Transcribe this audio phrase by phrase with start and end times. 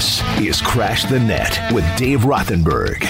[0.00, 3.02] This is Crash the Net with Dave Rothenberg.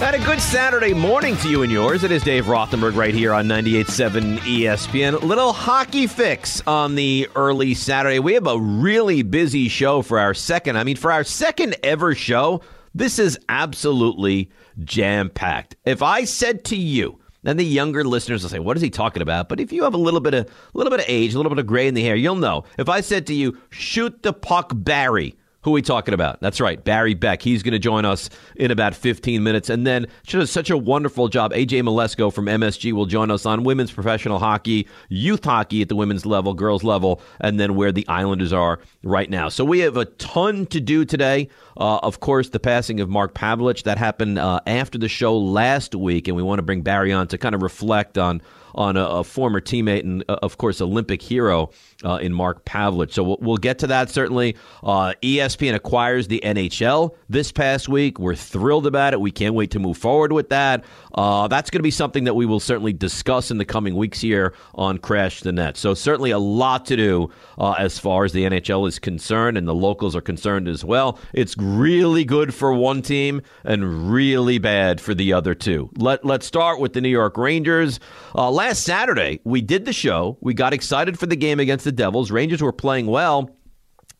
[0.00, 2.02] Had a good Saturday morning to you and yours.
[2.02, 5.22] It is Dave Rothenberg right here on 98.7 ESPN.
[5.22, 8.18] Little hockey fix on the early Saturday.
[8.18, 10.78] We have a really busy show for our second.
[10.78, 12.62] I mean, for our second ever show,
[12.92, 14.50] this is absolutely
[14.82, 15.76] jam packed.
[15.84, 19.22] If I said to you, and the younger listeners will say, "What is he talking
[19.22, 21.36] about?" But if you have a little bit of a little bit of age, a
[21.36, 22.64] little bit of gray in the hair, you'll know.
[22.78, 25.36] If I said to you, "Shoot the puck, Barry,"
[25.68, 26.40] who are we talking about?
[26.40, 27.42] That's right, Barry Beck.
[27.42, 29.68] He's going to join us in about 15 minutes.
[29.68, 31.52] And then she does such a wonderful job.
[31.52, 35.94] AJ Mleczko from MSG will join us on women's professional hockey, youth hockey at the
[35.94, 39.50] women's level, girls level, and then where the Islanders are right now.
[39.50, 41.50] So we have a ton to do today.
[41.76, 45.94] Uh, of course, the passing of Mark Pavelich that happened uh, after the show last
[45.94, 48.40] week, and we want to bring Barry on to kind of reflect on
[48.74, 51.70] on a, a former teammate and, uh, of course, Olympic hero
[52.04, 53.12] uh, in Mark Pavelich.
[53.12, 54.56] So we'll, we'll, get to that certainly.
[54.84, 58.20] Uh, ESPN acquires the NHL this past week.
[58.20, 59.20] We're thrilled about it.
[59.20, 60.84] We can't wait to move forward with that.
[61.12, 64.20] Uh, that's going to be something that we will certainly discuss in the coming weeks
[64.20, 65.76] here on Crash the Net.
[65.76, 69.66] So certainly a lot to do uh, as far as the NHL is concerned and
[69.66, 71.18] the locals are concerned as well.
[71.32, 75.90] It's really good for one team and really bad for the other two.
[75.96, 77.98] Let, let's start with the New York Rangers.
[78.36, 80.36] Uh, last Saturday, we did the show.
[80.40, 82.32] We got excited for the game against the Devils.
[82.32, 83.54] Rangers were playing well.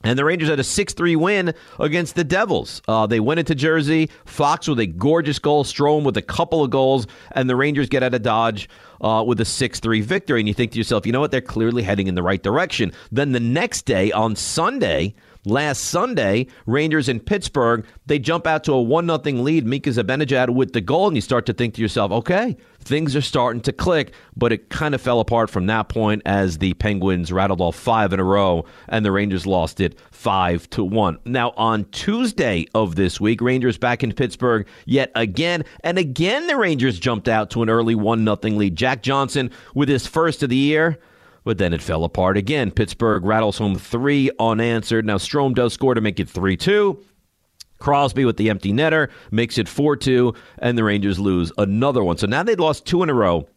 [0.05, 2.81] And the Rangers had a 6 3 win against the Devils.
[2.86, 4.11] Uh, they went into Jersey.
[4.27, 8.05] Fox with a gorgeous goal, Strome with a couple of goals, and the Rangers get
[8.05, 8.69] out of Dodge
[9.00, 10.41] uh, with a 6 3 victory.
[10.41, 11.33] And you think to yourself, you know what?
[11.33, 12.92] They're clearly heading in the right direction.
[13.11, 18.72] Then the next day, on Sunday, last Sunday, Rangers in Pittsburgh, they jump out to
[18.72, 19.67] a 1 0 lead.
[19.67, 23.20] Mika Zibanejad with the goal, and you start to think to yourself, okay, things are
[23.20, 27.31] starting to click, but it kind of fell apart from that point as the Penguins
[27.31, 31.19] rattled off five in a row and the Rangers lost it five to one.
[31.25, 36.56] Now on Tuesday of this week, Rangers back in Pittsburgh yet again, and again the
[36.56, 38.75] Rangers jumped out to an early one nothing lead.
[38.77, 40.98] Jack Johnson with his first of the year.
[41.48, 42.70] But then it fell apart again.
[42.70, 45.06] Pittsburgh rattles home three unanswered.
[45.06, 47.03] Now Strome does score to make it 3 2.
[47.78, 52.19] Crosby with the empty netter makes it 4 2, and the Rangers lose another one.
[52.19, 53.48] So now they'd lost two in a row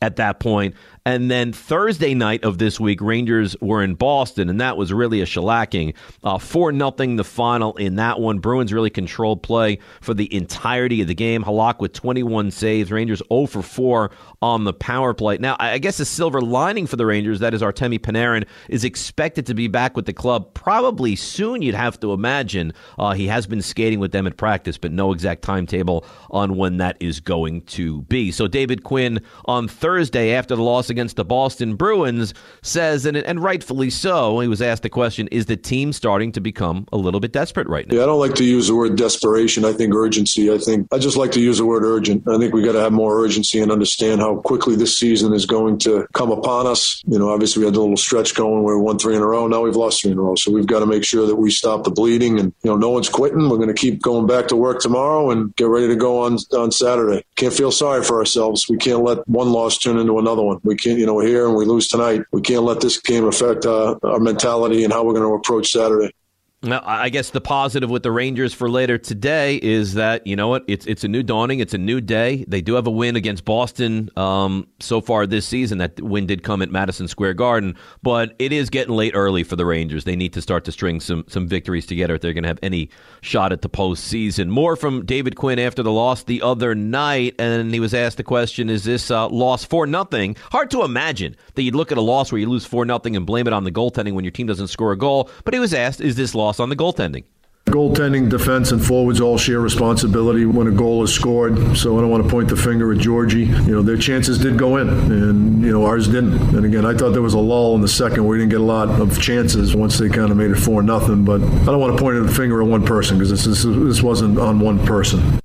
[0.00, 0.74] at that point,
[1.06, 5.22] and then Thursday night of this week, Rangers were in Boston, and that was really
[5.22, 5.94] a shellacking.
[6.22, 8.38] Uh, 4 nothing the final in that one.
[8.38, 11.42] Bruins really controlled play for the entirety of the game.
[11.42, 12.92] Halak with 21 saves.
[12.92, 14.10] Rangers 0 for 4
[14.42, 15.38] on the power play.
[15.38, 19.46] Now, I guess a silver lining for the Rangers, that is Artemi Panarin, is expected
[19.46, 22.72] to be back with the club probably soon, you'd have to imagine.
[22.98, 26.76] Uh, he has been skating with them at practice, but no exact timetable on when
[26.76, 28.30] that is going to be.
[28.30, 33.42] So, David Quinn on Thursday after the loss against the Boston Bruins says, and, and
[33.42, 37.20] rightfully so, he was asked the question, is the team starting to become a little
[37.20, 37.96] bit desperate right now?
[37.96, 39.64] Yeah, I don't like to use the word desperation.
[39.64, 40.52] I think urgency.
[40.52, 42.28] I think I just like to use the word urgent.
[42.28, 45.46] I think we got to have more urgency and understand how quickly this season is
[45.46, 47.02] going to come upon us.
[47.06, 49.26] You know, obviously we had a little stretch going where we won three in a
[49.26, 49.46] row.
[49.46, 50.34] Now we've lost three in a row.
[50.36, 52.90] So we've got to make sure that we stop the bleeding and, you know, no
[52.90, 53.48] one's quitting.
[53.48, 56.38] We're going to keep going back to work tomorrow and get ready to go on,
[56.52, 57.24] on Saturday.
[57.36, 58.66] Can't feel sorry for ourselves.
[58.68, 60.58] We can't let one loss turn into another one.
[60.62, 62.22] We can't, you know, we're here and we lose tonight.
[62.32, 65.70] We can't let this game affect uh, our mentality and how we're going to approach
[65.70, 66.12] Saturday.
[66.62, 70.48] Now, I guess the positive with the Rangers for later today is that you know
[70.48, 72.44] what it's it's a new dawning, it's a new day.
[72.46, 75.78] They do have a win against Boston um, so far this season.
[75.78, 79.56] That win did come at Madison Square Garden, but it is getting late early for
[79.56, 80.04] the Rangers.
[80.04, 82.58] They need to start to string some some victories together if they're going to have
[82.62, 82.90] any
[83.22, 84.48] shot at the postseason.
[84.48, 88.22] More from David Quinn after the loss the other night, and he was asked the
[88.22, 90.36] question: Is this uh, loss for nothing?
[90.52, 93.24] Hard to imagine that you'd look at a loss where you lose four nothing and
[93.24, 95.30] blame it on the goaltending when your team doesn't score a goal.
[95.46, 97.24] But he was asked: Is this loss on the goaltending?
[97.66, 101.76] Goaltending, defense, and forwards all share responsibility when a goal is scored.
[101.76, 103.44] So I don't want to point the finger at Georgie.
[103.44, 106.56] You know, their chances did go in, and you know ours didn't.
[106.56, 108.60] And again, I thought there was a lull in the second where we didn't get
[108.60, 111.24] a lot of chances once they kind of made it four nothing.
[111.24, 114.02] But I don't want to point the finger at one person because this, this this
[114.02, 115.38] wasn't on one person.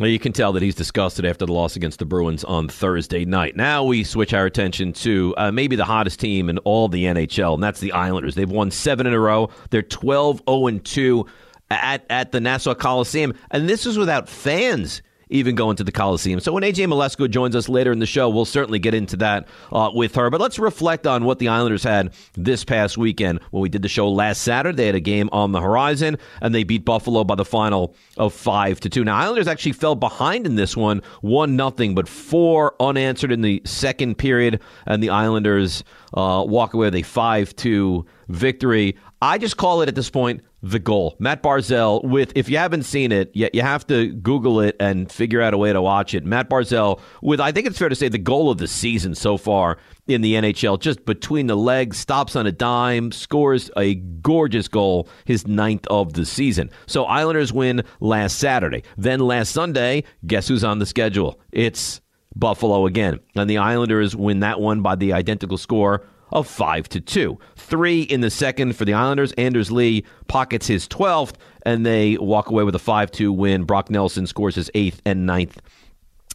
[0.00, 3.56] You can tell that he's disgusted after the loss against the Bruins on Thursday night.
[3.56, 7.52] Now we switch our attention to uh, maybe the hottest team in all the NHL,
[7.52, 8.34] and that's the Islanders.
[8.34, 9.50] They've won seven in a row.
[9.68, 11.26] They're 12 0 2
[11.70, 13.34] at, at the Nassau Coliseum.
[13.50, 16.40] And this is without fans even going to the Coliseum.
[16.40, 19.48] So when AJ Mleczko joins us later in the show, we'll certainly get into that
[19.72, 20.30] uh, with her.
[20.30, 23.40] But let's reflect on what the Islanders had this past weekend.
[23.50, 26.54] When we did the show last Saturday, they had a game on the horizon, and
[26.54, 29.04] they beat Buffalo by the final of five to two.
[29.04, 33.62] Now Islanders actually fell behind in this one, one nothing, but four unanswered in the
[33.64, 35.82] second period, and the Islanders
[36.14, 38.96] uh, walk away with a five two victory.
[39.20, 41.16] I just call it at this point the goal.
[41.18, 45.10] Matt Barzal with if you haven't seen it, yet you have to Google it and
[45.10, 46.24] figure out a way to watch it.
[46.24, 49.36] Matt Barzal with I think it's fair to say the goal of the season so
[49.36, 54.68] far in the NHL, just between the legs, stops on a dime, scores a gorgeous
[54.68, 56.70] goal, his ninth of the season.
[56.86, 58.84] So Islanders win last Saturday.
[58.96, 61.40] Then last Sunday, guess who's on the schedule?
[61.50, 62.00] It's
[62.34, 63.20] Buffalo again.
[63.34, 67.38] And the Islanders win that one by the identical score of 5 to 2.
[67.56, 69.32] 3 in the second for the Islanders.
[69.32, 71.34] Anders Lee pockets his 12th
[71.64, 73.64] and they walk away with a 5-2 win.
[73.64, 75.60] Brock Nelson scores his 8th and ninth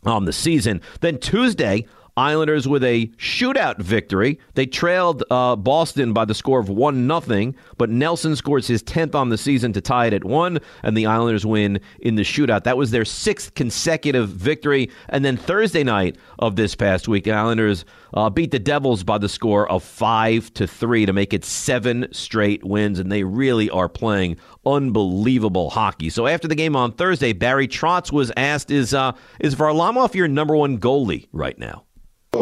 [0.05, 0.81] on the season.
[1.01, 1.85] Then Tuesday,
[2.17, 4.39] Islanders with a shootout victory.
[4.55, 9.13] They trailed uh, Boston by the score of 1 0, but Nelson scores his 10th
[9.13, 12.63] on the season to tie it at 1, and the Islanders win in the shootout.
[12.63, 14.89] That was their sixth consecutive victory.
[15.09, 19.19] And then Thursday night of this past week, the Islanders uh, beat the Devils by
[19.19, 23.69] the score of 5 to 3 to make it seven straight wins, and they really
[23.69, 26.09] are playing unbelievable hockey.
[26.09, 30.27] So after the game on Thursday, Barry Trotz was asked, Is, uh, is Varlamov your
[30.27, 31.86] number one goalie right now?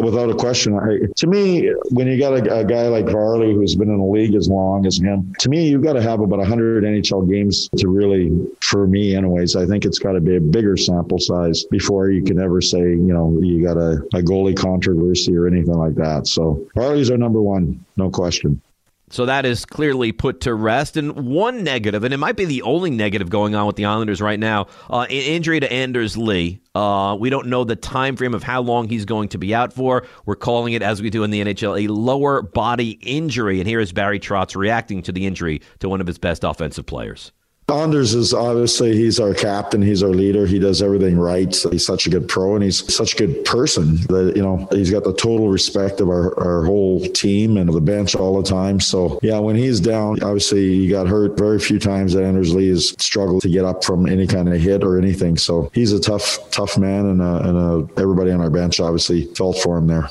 [0.02, 3.74] Without a question, I, to me, when you got a, a, guy like Varley who's
[3.74, 6.38] been in the league as long as him, to me, you've got to have about
[6.38, 9.56] 100 NHL games to really, for me, anyways.
[9.56, 12.80] I think it's got to be a bigger sample size before you can ever say,
[12.80, 16.26] you know, you got a, a goalie controversy or anything like that.
[16.26, 18.60] So Varley's our number one, no question.
[19.10, 20.96] So that is clearly put to rest.
[20.96, 24.20] And one negative, and it might be the only negative going on with the Islanders
[24.20, 26.60] right now, uh, injury to Anders Lee.
[26.74, 29.72] Uh, we don't know the time frame of how long he's going to be out
[29.72, 30.04] for.
[30.24, 33.60] We're calling it, as we do in the NHL, a lower body injury.
[33.60, 36.86] And here is Barry Trotz reacting to the injury to one of his best offensive
[36.86, 37.32] players.
[37.68, 41.54] Anders is obviously he's our captain, he's our leader, he does everything right.
[41.70, 44.90] He's such a good pro and he's such a good person that you know he's
[44.90, 48.78] got the total respect of our, our whole team and the bench all the time.
[48.78, 52.68] So yeah, when he's down, obviously he got hurt very few times that Anders Lee
[52.68, 55.36] has struggled to get up from any kind of hit or anything.
[55.36, 59.24] So he's a tough, tough man and, a, and a, everybody on our bench obviously
[59.34, 60.08] felt for him there.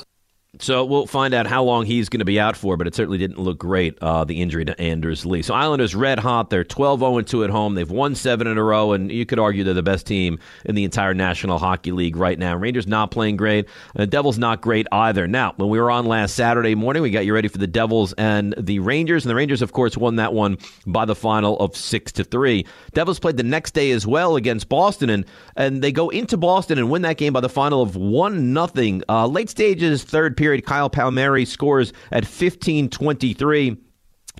[0.58, 3.18] So we'll find out how long he's going to be out for, but it certainly
[3.18, 5.42] didn't look great, uh, the injury to Anders Lee.
[5.42, 6.50] So Islanders red hot.
[6.50, 7.74] They're 12 0 2 at home.
[7.74, 10.74] They've won seven in a row, and you could argue they're the best team in
[10.74, 12.56] the entire National Hockey League right now.
[12.56, 13.66] Rangers not playing great.
[13.94, 15.26] The Devils not great either.
[15.26, 18.14] Now, when we were on last Saturday morning, we got you ready for the Devils
[18.14, 20.56] and the Rangers, and the Rangers, of course, won that one
[20.86, 22.64] by the final of 6 to 3.
[22.94, 25.26] Devils played the next day as well against Boston, and,
[25.56, 29.00] and they go into Boston and win that game by the final of 1 0.
[29.08, 33.76] Uh, late stages, third period, Kyle Palmieri scores at 15 23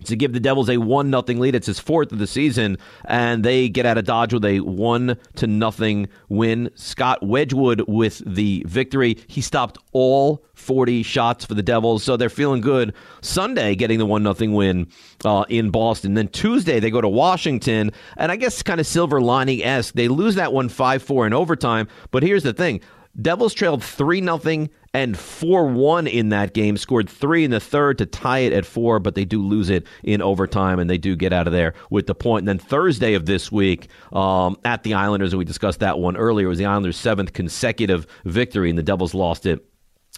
[0.05, 1.55] to give the Devils a one nothing lead.
[1.55, 5.19] It's his fourth of the season, and they get out of Dodge with a one
[5.37, 6.71] to nothing win.
[6.75, 9.19] Scott Wedgewood with the victory.
[9.27, 12.95] He stopped all 40 shots for the Devils, so they're feeling good.
[13.21, 14.89] Sunday, getting the one nothing win
[15.25, 16.15] uh, in Boston.
[16.15, 19.95] Then Tuesday, they go to Washington, and I guess kind of silver lining esque.
[19.95, 21.89] They lose that one five four in overtime.
[22.11, 22.81] But here's the thing:
[23.21, 27.99] Devils trailed 3 0 and 4 1 in that game, scored three in the third
[27.99, 31.17] to tie it at four, but they do lose it in overtime and they do
[31.17, 32.43] get out of there with the point.
[32.43, 36.17] And then Thursday of this week um, at the Islanders, and we discussed that one
[36.17, 39.65] earlier, It was the Islanders' seventh consecutive victory, and the Devils lost it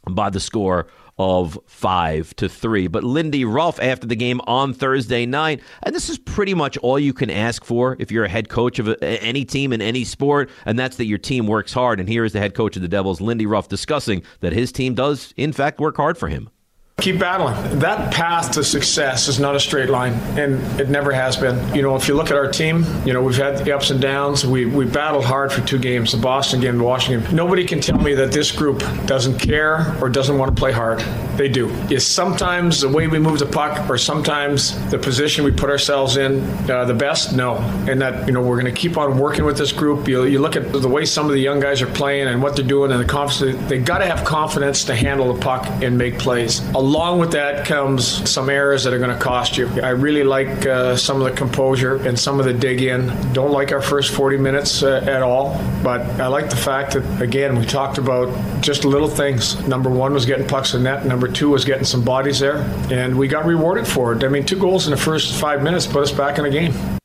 [0.08, 0.86] by the score
[1.18, 2.86] of five to three.
[2.86, 6.98] But Lindy Ruff after the game on Thursday night, and this is pretty much all
[6.98, 10.04] you can ask for if you're a head coach of a, any team in any
[10.04, 12.00] sport, and that's that your team works hard.
[12.00, 14.94] And here is the head coach of the Devils, Lindy Ruff, discussing that his team
[14.94, 16.50] does, in fact, work hard for him.
[17.00, 17.78] Keep battling.
[17.78, 21.72] That path to success is not a straight line, and it never has been.
[21.72, 24.00] You know, if you look at our team, you know, we've had the ups and
[24.00, 24.44] downs.
[24.44, 27.36] We, we battled hard for two games, the Boston game, the Washington.
[27.36, 30.98] Nobody can tell me that this group doesn't care or doesn't want to play hard.
[31.36, 31.68] They do.
[31.88, 36.16] Is sometimes the way we move the puck or sometimes the position we put ourselves
[36.16, 37.32] in uh, the best?
[37.32, 37.58] No.
[37.88, 40.08] And that, you know, we're going to keep on working with this group.
[40.08, 42.56] You, you look at the way some of the young guys are playing and what
[42.56, 43.68] they're doing and the confidence.
[43.68, 46.58] They got to have confidence to handle the puck and make plays.
[46.70, 49.68] A along with that comes some errors that are going to cost you.
[49.82, 53.08] I really like uh, some of the composure and some of the dig in.
[53.34, 57.20] Don't like our first 40 minutes uh, at all, but I like the fact that,
[57.20, 59.60] again, we talked about just little things.
[59.68, 63.18] Number one was getting pucks in net, number two was getting some bodies there, and
[63.18, 64.24] we got rewarded for it.
[64.24, 66.97] I mean, two goals in the first five minutes put us back in the game.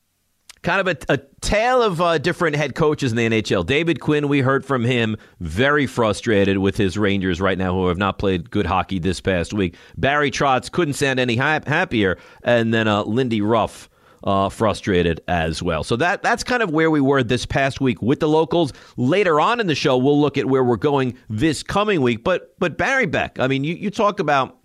[0.64, 3.64] Kind of a, a tale of uh, different head coaches in the NHL.
[3.64, 7.98] David Quinn, we heard from him, very frustrated with his Rangers right now, who have
[7.98, 9.76] not played good hockey this past week.
[9.96, 13.88] Barry Trotz couldn't sound any ha- happier, and then uh, Lindy Ruff.
[14.26, 15.84] Uh, frustrated as well.
[15.84, 18.72] So that that's kind of where we were this past week with the locals.
[18.96, 22.24] Later on in the show, we'll look at where we're going this coming week.
[22.24, 24.56] But but Barry Beck, I mean, you, you talk about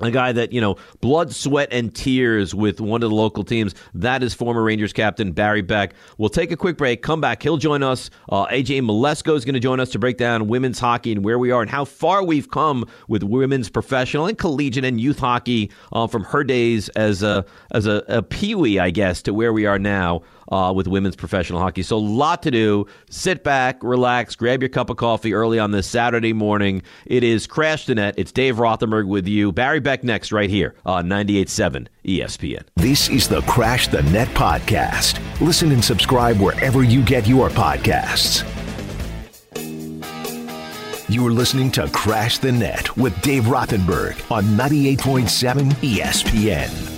[0.00, 3.74] a guy that you know blood sweat and tears with one of the local teams.
[3.94, 5.94] That is former rangers captain barry beck.
[6.18, 7.42] We'll take a quick break come back.
[7.42, 8.10] He'll join us.
[8.28, 11.38] Uh, aj Mleczko is going to join us to break down women's hockey and where
[11.38, 15.70] we are and how far we've come with women's professional and collegiate and youth hockey
[15.92, 19.64] uh, from her days as a as a, a peewee i guess to where we
[19.64, 21.82] are now uh, with women's professional hockey.
[21.82, 22.86] So, a lot to do.
[23.10, 26.82] Sit back, relax, grab your cup of coffee early on this Saturday morning.
[27.04, 28.14] It is Crash the Net.
[28.16, 29.52] It's Dave Rothenberg with you.
[29.52, 32.62] Barry Beck next, right here on 98.7 ESPN.
[32.76, 35.20] This is the Crash the Net podcast.
[35.40, 38.44] Listen and subscribe wherever you get your podcasts.
[41.08, 46.95] You're listening to Crash the Net with Dave Rothenberg on 98.7 ESPN.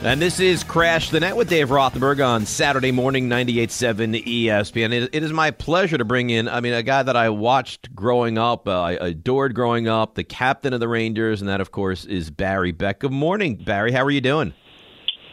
[0.00, 4.92] And this is Crash the Net with Dave Rothenberg on Saturday morning, 98.7 ESPN.
[4.92, 7.92] It, it is my pleasure to bring in, I mean, a guy that I watched
[7.96, 11.72] growing up, uh, I adored growing up, the captain of the Rangers, and that, of
[11.72, 13.00] course, is Barry Beck.
[13.00, 13.90] Good morning, Barry.
[13.90, 14.54] How are you doing?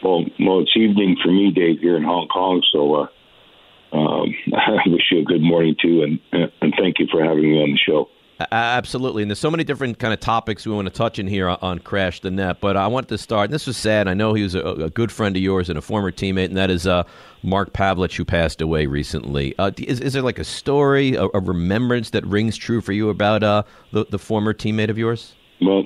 [0.02, 4.78] Well, well, it's evening for me, Dave, here in Hong Kong, so uh, um, I
[4.86, 7.78] wish you a good morning, too, and, and thank you for having me on the
[7.78, 8.08] show.
[8.38, 11.48] Absolutely, and there's so many different kind of topics we want to touch in here
[11.48, 12.60] on Crash the Net.
[12.60, 13.50] But I want to start.
[13.50, 14.08] This was sad.
[14.08, 16.56] I know he was a, a, good friend of yours and a former teammate, and
[16.56, 17.04] that is uh,
[17.42, 19.56] Mark Pavelich, who passed away recently.
[19.58, 23.08] Uh, is, is there like a story, a, a, remembrance that rings true for you
[23.08, 23.62] about uh,
[23.92, 25.34] the, the former teammate of yours?
[25.62, 25.84] Well,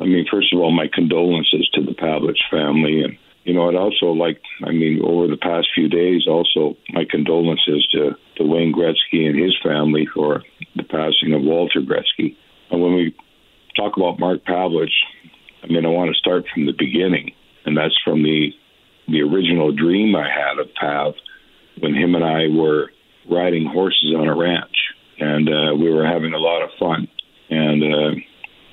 [0.00, 3.74] I mean, first of all, my condolences to the Pavelich family, and you know, I'd
[3.74, 8.72] also like, I mean, over the past few days, also my condolences to, to Wayne
[8.72, 10.42] Gretzky and his family for
[10.74, 12.36] the passing of Walter Gretzky.
[12.70, 13.14] And when we
[13.76, 14.96] talk about Mark Pavelich,
[15.62, 17.32] I mean, I want to start from the beginning,
[17.64, 18.50] and that's from the
[19.06, 21.12] the original dream I had of Pav
[21.78, 22.90] when him and I were
[23.30, 24.76] riding horses on a ranch,
[25.18, 27.08] and uh, we were having a lot of fun.
[27.50, 28.20] And uh,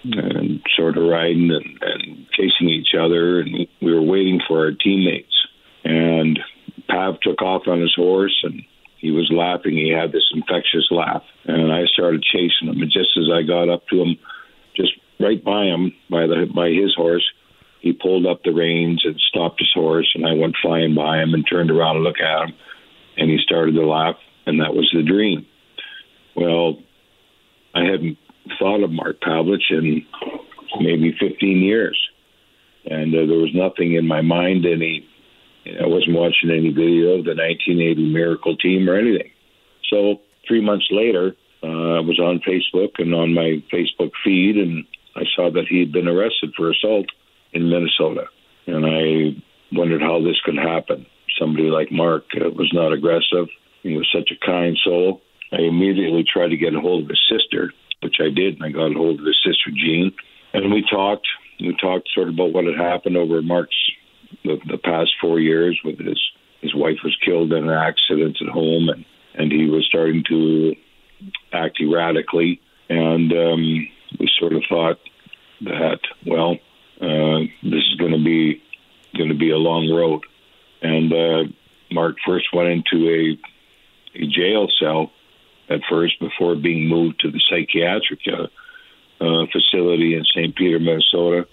[0.04, 4.72] and sort of riding and, and chasing each other, and we were waiting for our
[4.72, 5.34] teammates.
[5.84, 6.40] And
[6.88, 8.62] Pav took off on his horse, and
[8.98, 9.74] he was laughing.
[9.74, 12.82] He had this infectious laugh, and I started chasing him.
[12.82, 14.18] And just as I got up to him,
[14.76, 17.28] just right by him, by the by his horse,
[17.82, 21.34] he pulled up the reins and stopped his horse, and I went flying by him
[21.34, 22.56] and turned around to look at him,
[23.18, 25.46] and he started to laugh, and that was the dream.
[26.36, 26.78] Well,
[27.74, 28.18] I hadn't
[28.60, 30.06] thought of Mark Pavelich in
[30.80, 32.00] maybe 15 years,
[32.86, 34.66] and uh, there was nothing in my mind.
[34.66, 35.08] Any,
[35.66, 39.32] I wasn't watching any video of the 1980 Miracle Team or anything.
[39.90, 44.86] So three months later, uh, I was on Facebook and on my Facebook feed, and
[45.16, 47.06] I saw that he had been arrested for assault
[47.54, 48.26] in Minnesota,
[48.66, 51.06] and I wondered how this could happen.
[51.40, 53.48] Somebody like Mark uh, was not aggressive.
[53.84, 55.22] He was such a kind soul.
[55.52, 58.70] I immediately tried to get a hold of his sister, which I did, and I
[58.70, 60.12] got a hold of his sister Jean,
[60.54, 61.28] and we talked.
[61.60, 63.76] We talked sort of about what had happened over Mark's
[64.44, 65.80] the, the past four years.
[65.84, 66.20] With his
[66.62, 69.06] his wife was killed in an accident at home, and
[69.36, 70.76] and he was starting to
[71.54, 73.88] act erratically, and um,
[74.20, 75.00] we sort of thought
[75.62, 76.58] that well,
[77.00, 78.62] uh, this is going to be
[79.16, 80.22] going to be a long road,
[80.82, 81.52] and uh,
[81.92, 85.12] Mark first went into a a jail cell
[85.72, 88.48] at first before being moved to the psychiatric uh,
[89.24, 90.56] uh, facility in St.
[90.56, 91.48] Peter, Minnesota,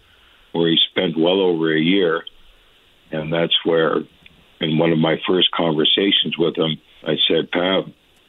[0.53, 2.25] where he spent well over a year.
[3.11, 3.99] And that's where,
[4.61, 7.85] in one of my first conversations with him, I said, Pav,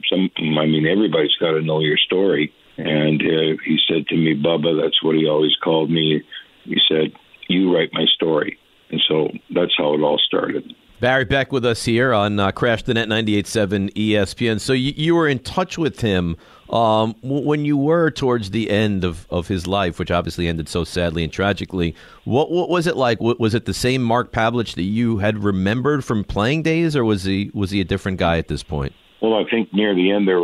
[0.08, 2.54] some, I mean, everybody's got to know your story.
[2.78, 6.24] And uh, he said to me, Bubba, that's what he always called me.
[6.64, 7.14] He said,
[7.48, 8.58] You write my story.
[8.90, 10.74] And so that's how it all started.
[11.00, 14.60] Barry Beck with us here on uh, Crash the Net 98.7 ESPN.
[14.60, 16.36] So you, you were in touch with him
[16.70, 20.84] um, when you were towards the end of, of his life, which obviously ended so
[20.84, 21.96] sadly and tragically.
[22.26, 23.22] What, what was it like?
[23.22, 27.24] Was it the same Mark Pavelich that you had remembered from playing days, or was
[27.24, 28.94] he was he a different guy at this point?
[29.22, 30.44] Well, I think near the end there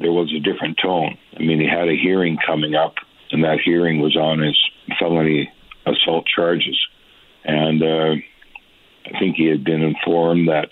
[0.00, 1.16] there was a different tone.
[1.36, 2.94] I mean, he had a hearing coming up,
[3.30, 4.58] and that hearing was on his
[4.98, 5.48] felony
[5.86, 6.78] assault charges,
[7.44, 7.82] and.
[7.82, 8.14] Uh,
[9.06, 10.68] I think he had been informed that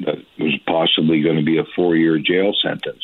[0.00, 3.02] that was possibly going to be a four-year jail sentence,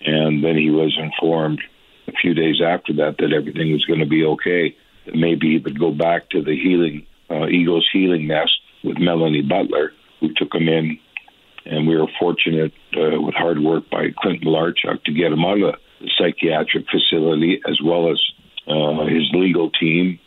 [0.00, 1.60] and then he was informed
[2.06, 4.76] a few days after that that everything was going to be okay.
[5.06, 9.42] That maybe he would go back to the healing uh, Eagles healing nest with Melanie
[9.42, 10.98] Butler, who took him in.
[11.66, 15.60] And we were fortunate uh, with hard work by Clinton Larchuk to get him out
[15.60, 18.20] of the psychiatric facility as well as
[18.66, 20.18] uh, his legal team.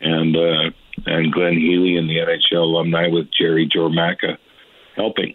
[0.00, 0.70] And uh,
[1.06, 4.38] and Glenn Healy and the NHL alumni with Jerry Jormaka
[4.96, 5.34] helping,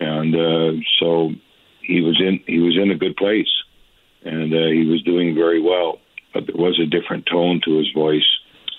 [0.00, 1.30] and uh, so
[1.82, 3.50] he was in he was in a good place,
[4.24, 5.98] and uh, he was doing very well.
[6.32, 8.26] But there was a different tone to his voice,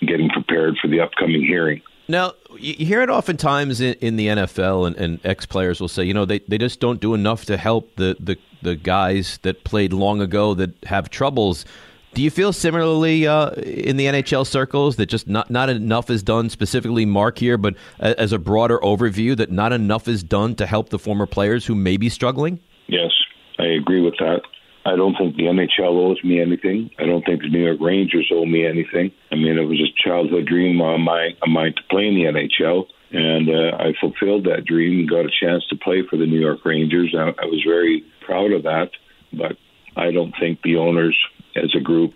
[0.02, 1.82] getting prepared for the upcoming hearing.
[2.08, 6.04] Now, you hear it oftentimes in, in the NFL, and, and ex players will say,
[6.04, 9.64] you know, they, they just don't do enough to help the, the, the guys that
[9.64, 11.66] played long ago that have troubles.
[12.14, 16.22] Do you feel similarly uh, in the NHL circles that just not, not enough is
[16.22, 20.68] done, specifically Mark here, but as a broader overview, that not enough is done to
[20.68, 22.60] help the former players who may be struggling?
[22.86, 23.12] Yes,
[23.58, 24.42] I agree with that.
[24.86, 26.92] I don't think the NHL owes me anything.
[27.00, 29.12] I don't think the New York Rangers owe me anything.
[29.32, 32.26] I mean, it was a childhood dream of mine, of mine to play in the
[32.26, 36.28] NHL, and uh, I fulfilled that dream and got a chance to play for the
[36.28, 37.16] New York Rangers.
[37.18, 38.92] I, I was very proud of that,
[39.32, 39.58] but
[39.96, 41.18] I don't think the owners,
[41.56, 42.14] as a group,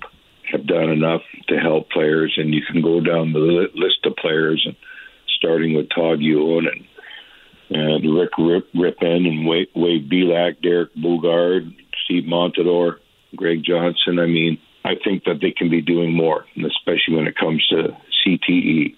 [0.52, 2.34] have done enough to help players.
[2.38, 4.76] And you can go down the list of players, and
[5.38, 6.86] starting with Todd Ewen and
[7.70, 11.76] and Rick Rip, and Wade, Belak, Derek Boogaard,
[12.06, 13.00] Steve Montador,
[13.36, 14.20] Greg Johnson.
[14.20, 17.90] I mean, I think that they can be doing more, especially when it comes to
[18.26, 18.96] CTE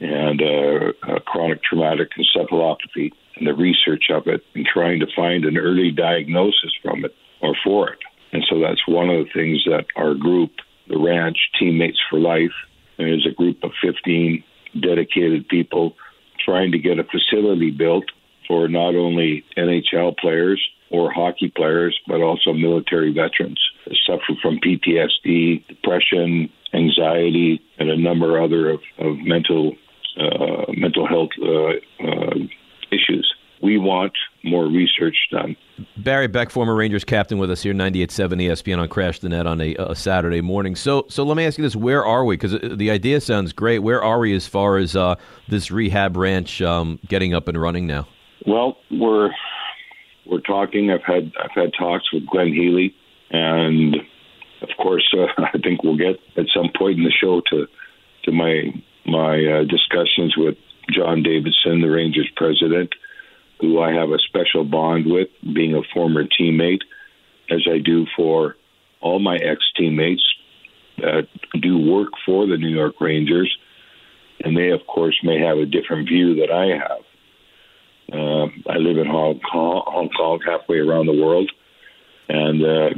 [0.00, 5.44] and uh, uh, chronic traumatic encephalopathy and the research of it and trying to find
[5.44, 7.98] an early diagnosis from it or for it.
[8.32, 10.52] And so that's one of the things that our group,
[10.88, 12.52] the Ranch Teammates for Life,
[12.98, 14.42] is a group of 15
[14.80, 15.94] dedicated people
[16.44, 18.04] trying to get a facility built
[18.46, 24.58] for not only NHL players or hockey players, but also military veterans who suffer from
[24.58, 29.74] PTSD, depression, anxiety, and a number other of, of mental
[30.18, 32.34] uh, mental health uh, uh,
[32.90, 33.32] issues.
[33.62, 34.14] We want
[34.44, 35.56] more research done.
[35.96, 39.60] Barry Beck, former Rangers captain, with us here, 98.7 ESPN on Crash the Net on
[39.60, 40.74] a, a, Saturday morning.
[40.74, 42.36] So, so let me ask you this: Where are we?
[42.36, 43.80] Because uh, the idea sounds great.
[43.80, 45.16] Where are we as far as uh,
[45.48, 48.08] this rehab ranch um, getting up and running now?
[48.46, 49.30] Well, we're
[50.26, 50.90] we're talking.
[50.90, 52.94] I've had I've had talks with Glenn Healy,
[53.30, 53.96] and
[54.62, 57.66] of course, uh, I think we'll get at some point in the show to
[58.24, 58.72] to my
[59.06, 60.56] my uh, discussions with
[60.90, 62.90] John Davidson, the Rangers president,
[63.60, 66.82] who I have a special bond with, being a former teammate,
[67.50, 68.56] as I do for
[69.00, 70.24] all my ex teammates
[70.98, 71.28] that
[71.60, 73.56] do work for the New York Rangers,
[74.44, 77.04] and they, of course, may have a different view that I have.
[78.10, 81.50] Uh, I live in Hong Kong, Hong Kong, halfway around the world,
[82.28, 82.90] and uh,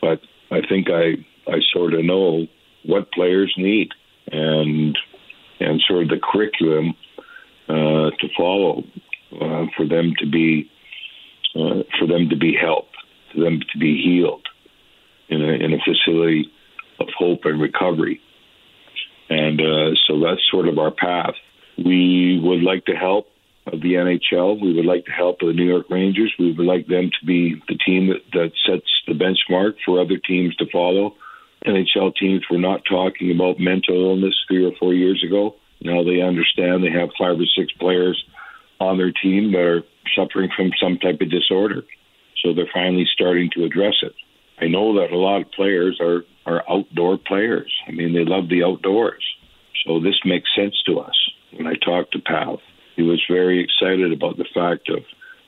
[0.00, 2.46] but I think I I sort of know
[2.84, 3.90] what players need
[4.30, 4.96] and
[5.58, 6.94] and sort of the curriculum
[7.68, 8.84] uh, to follow
[9.40, 10.70] uh, for them to be
[11.54, 12.96] uh, for them to be helped,
[13.32, 14.46] for them to be healed
[15.28, 16.52] in a, in a facility
[17.00, 18.20] of hope and recovery.
[19.28, 21.34] And uh, so that's sort of our path.
[21.78, 23.28] We would like to help
[23.66, 24.60] the NHL.
[24.60, 26.32] We would like to help the New York Rangers.
[26.38, 30.18] We would like them to be the team that, that sets the benchmark for other
[30.18, 31.16] teams to follow.
[31.66, 35.56] NHL teams were not talking about mental illness three or four years ago.
[35.80, 38.22] Now they understand they have five or six players
[38.80, 39.82] on their team that are
[40.14, 41.82] suffering from some type of disorder.
[42.42, 44.14] So they're finally starting to address it.
[44.60, 47.72] I know that a lot of players are, are outdoor players.
[47.88, 49.24] I mean, they love the outdoors.
[49.84, 51.14] So this makes sense to us.
[51.52, 52.58] When I talked to Pav,
[52.96, 55.04] he was very excited about the fact of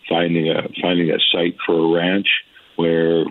[0.08, 2.28] finding a finding a site for a ranch
[2.76, 3.24] where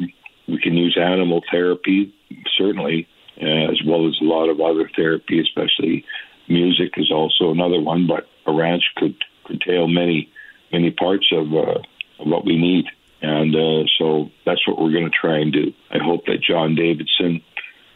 [0.48, 2.14] we can use animal therapy,
[2.58, 3.08] certainly,
[3.42, 6.06] uh, as well as a lot of other therapy, especially
[6.48, 8.08] music is also another one.
[8.08, 9.16] But a ranch could
[9.48, 10.30] curtail many
[10.72, 11.80] many parts of, uh,
[12.20, 12.86] of what we need,
[13.22, 15.72] and uh, so that's what we're going to try and do.
[15.90, 17.42] I hope that John Davidson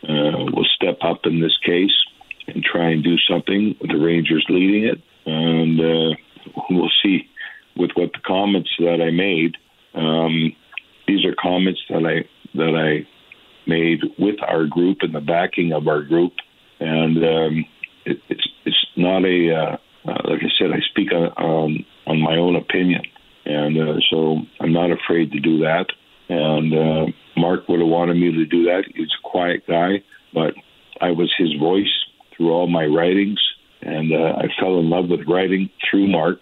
[0.03, 1.91] uh, will step up in this case
[2.47, 6.15] and try and do something with the Rangers leading it and uh,
[6.69, 7.27] we'll see
[7.75, 9.57] with what the comments that I made.
[9.93, 10.55] Um,
[11.07, 13.07] these are comments that I that I
[13.69, 16.33] made with our group and the backing of our group,
[16.79, 17.65] and um,
[18.05, 20.71] it, it's it's not a uh, uh, like I said.
[20.71, 23.03] I speak on um, on my own opinion,
[23.45, 25.87] and uh, so I'm not afraid to do that.
[26.29, 28.83] And uh, Mark would have wanted me to do that.
[28.93, 30.53] He's a quiet guy, but
[31.01, 31.91] I was his voice
[32.35, 33.39] through all my writings
[33.81, 36.39] and uh, I fell in love with writing through Mark.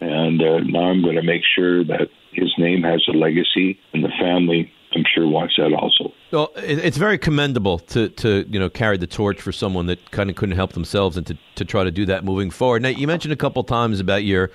[0.00, 4.02] And uh, now I'm going to make sure that his name has a legacy, and
[4.02, 6.12] the family, I'm sure, wants that also.
[6.32, 10.30] Well, it's very commendable to, to you know carry the torch for someone that kind
[10.30, 12.82] of couldn't help themselves, and to, to try to do that moving forward.
[12.82, 14.50] Now, you mentioned a couple times about your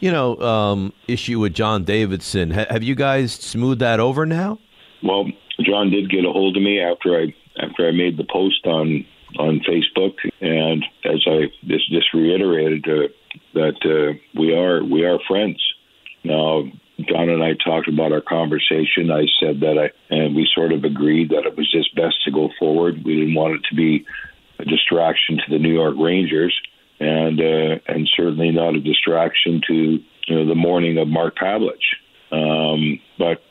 [0.00, 2.52] you know, um, issue with John Davidson.
[2.52, 4.58] H- have you guys smoothed that over now?
[5.02, 5.26] Well,
[5.60, 9.04] John did get a hold of me after I after I made the post on
[9.38, 13.08] on Facebook, and as I just just reiterated uh,
[13.54, 15.62] that uh, we are we are friends
[16.24, 16.64] now.
[17.06, 19.10] John and I talked about our conversation.
[19.10, 22.32] I said that I, and we sort of agreed that it was just best to
[22.32, 23.04] go forward.
[23.04, 24.04] We didn't want it to be
[24.58, 26.58] a distraction to the New York Rangers,
[26.98, 29.74] and uh, and certainly not a distraction to
[30.26, 31.94] you know the mourning of Mark Pavelich.
[32.32, 33.42] Um, but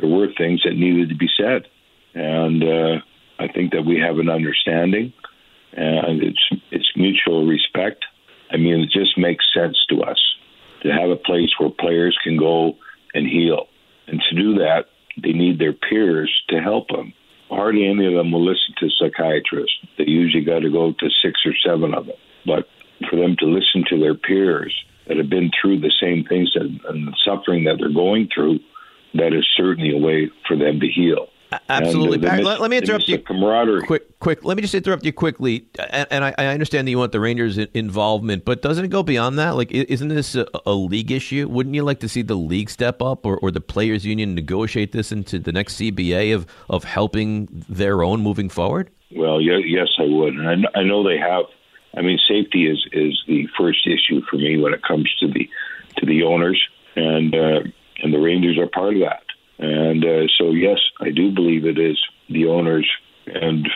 [0.00, 1.66] there were things that needed to be said,
[2.14, 3.00] and uh,
[3.40, 5.12] I think that we have an understanding,
[5.72, 8.04] and it's it's mutual respect.
[8.52, 10.20] I mean, it just makes sense to us
[10.82, 12.76] to have a place where players can go
[13.14, 13.66] and heal,
[14.06, 14.86] and to do that,
[15.22, 17.12] they need their peers to help them.
[17.50, 19.76] Hardly any of them will listen to psychiatrists.
[19.98, 22.16] They usually got to go to six or seven of them.
[22.46, 22.66] But
[23.10, 24.74] for them to listen to their peers
[25.06, 28.60] that have been through the same things that, and the suffering that they're going through,
[29.14, 31.28] that is certainly a way for them to heal.
[31.68, 32.18] Absolutely.
[32.18, 33.18] Uh, Barry, let, let me interrupt you.
[33.18, 33.82] camaraderie.
[33.86, 34.44] Quick, quick.
[34.44, 35.66] Let me just interrupt you quickly.
[35.90, 39.02] And, and I, I understand that you want the Rangers' involvement, but doesn't it go
[39.02, 39.50] beyond that?
[39.56, 41.48] Like, isn't this a, a league issue?
[41.48, 44.92] Wouldn't you like to see the league step up, or, or the players' union negotiate
[44.92, 48.90] this into the next CBA of of helping their own moving forward?
[49.14, 51.44] Well, ye- yes, I would, and I, I know they have.
[51.94, 55.48] I mean, safety is is the first issue for me when it comes to the
[55.98, 56.60] to the owners,
[56.96, 57.60] and uh,
[58.02, 59.22] and the Rangers are part of that.
[59.58, 62.88] And uh, so, yes, I do believe it is the owners,
[63.26, 63.68] and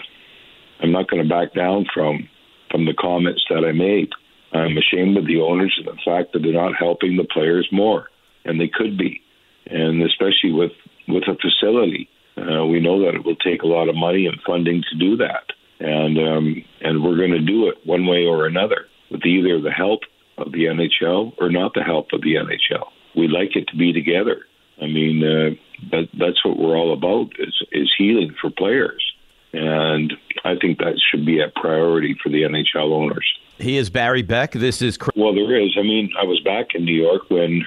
[0.80, 2.28] I'm not going to back down from
[2.70, 4.10] from the comments that I made.
[4.52, 8.08] I'm ashamed of the owners and the fact that they're not helping the players more,
[8.44, 9.22] and they could be,
[9.66, 10.72] and especially with
[11.08, 12.08] with a facility.
[12.36, 15.16] Uh, we know that it will take a lot of money and funding to do
[15.16, 19.60] that, and um, and we're going to do it one way or another with either
[19.60, 20.00] the help
[20.38, 22.88] of the NHL or not the help of the NHL.
[23.16, 24.44] We like it to be together.
[24.80, 25.50] I mean, uh,
[25.90, 29.04] that that's what we're all about is is healing for players,
[29.52, 30.12] and
[30.44, 33.26] I think that should be a priority for the NHL owners.
[33.58, 34.52] He is Barry Beck.
[34.52, 35.76] This is Chris Well, there is.
[35.78, 37.64] I mean, I was back in New York when,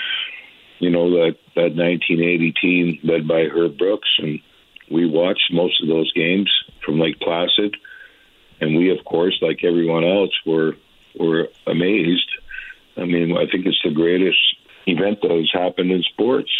[0.79, 4.39] you know, that that 1980 team led by Herb Brooks, and
[4.91, 6.51] we watched most of those games
[6.85, 7.75] from Lake Placid,
[8.61, 10.73] and we, of course, like everyone else, were
[11.17, 12.29] were amazed.
[12.97, 14.39] I mean, I think it's the greatest
[14.85, 16.51] event that has happened in sports.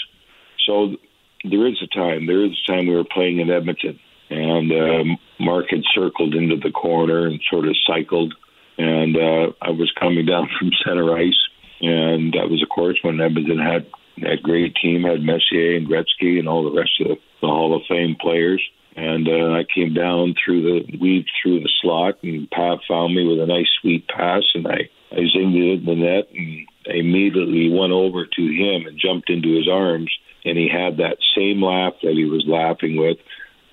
[0.65, 0.95] So
[1.43, 2.25] there is a time.
[2.25, 3.99] There is a time we were playing in Edmonton,
[4.29, 8.33] and um, Mark had circled into the corner and sort of cycled
[8.79, 11.37] and uh, I was coming down from center ice,
[11.81, 13.85] and that was, of course, when Edmonton had
[14.21, 17.75] that great team, had Messier and Gretzky and all the rest of the, the Hall
[17.75, 18.63] of Fame players.
[18.95, 23.25] And uh, I came down through the weaved through the slot, and Pav found me
[23.25, 26.97] with a nice sweet pass, and I I zinged it in the net, and I
[26.97, 30.11] immediately went over to him and jumped into his arms,
[30.45, 33.17] and he had that same laugh that he was laughing with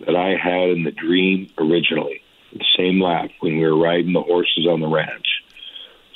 [0.01, 4.23] that I had in the dream originally the same laugh when we were riding the
[4.23, 5.27] horses on the ranch.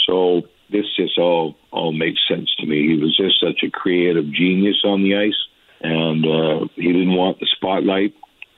[0.06, 2.88] So this just all all makes sense to me.
[2.88, 5.40] He was just such a creative genius on the ice,
[5.80, 8.14] and uh, he didn't want the spotlight.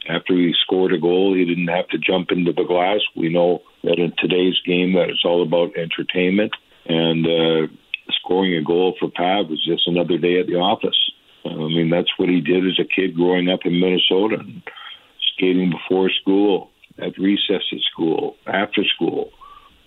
[0.09, 3.00] After he scored a goal, he didn't have to jump into the glass.
[3.16, 6.52] We know that in today's game, that it's all about entertainment,
[6.87, 7.72] and uh,
[8.11, 10.98] scoring a goal for Pav was just another day at the office.
[11.44, 14.44] I mean, that's what he did as a kid growing up in Minnesota,
[15.35, 19.31] skating before school, at recess at school, after school.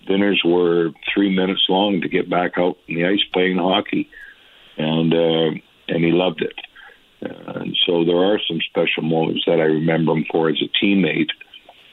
[0.06, 4.08] Dinners were three minutes long to get back out in the ice playing hockey,
[4.76, 6.54] and uh, and he loved it.
[7.22, 10.84] Uh, and so there are some special moments that I remember him for as a
[10.84, 11.30] teammate,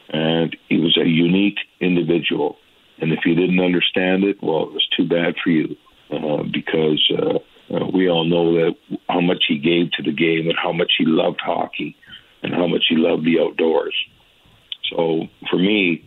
[0.10, 2.58] and he was a unique individual.
[3.00, 5.76] And if you didn't understand it, well, it was too bad for you,
[6.12, 7.40] uh, because uh,
[7.72, 8.76] uh, we all know that
[9.10, 11.96] how much he gave to the game and how much he loved hockey
[12.42, 13.96] and how much he loved the outdoors.
[14.90, 16.04] So for me,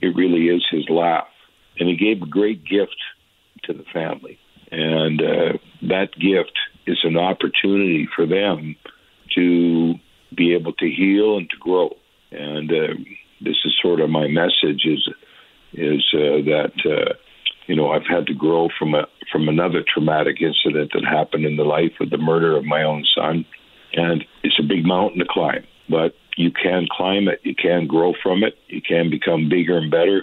[0.00, 1.28] it really is his laugh.
[1.78, 2.96] And he gave a great gift
[3.64, 4.38] to the family.
[4.70, 8.76] And uh, that gift is an opportunity for them
[9.34, 9.94] to
[10.34, 11.96] be able to heal and to grow.
[12.30, 12.94] And uh,
[13.40, 15.08] this is sort of my message is
[15.74, 17.14] is uh, that uh,
[17.68, 21.56] you know I've had to grow from a from another traumatic incident that happened in
[21.56, 23.44] the life of the murder of my own son,
[23.92, 28.14] and it's a big mountain to climb, but you can climb it, you can grow
[28.22, 30.22] from it, you can become bigger and better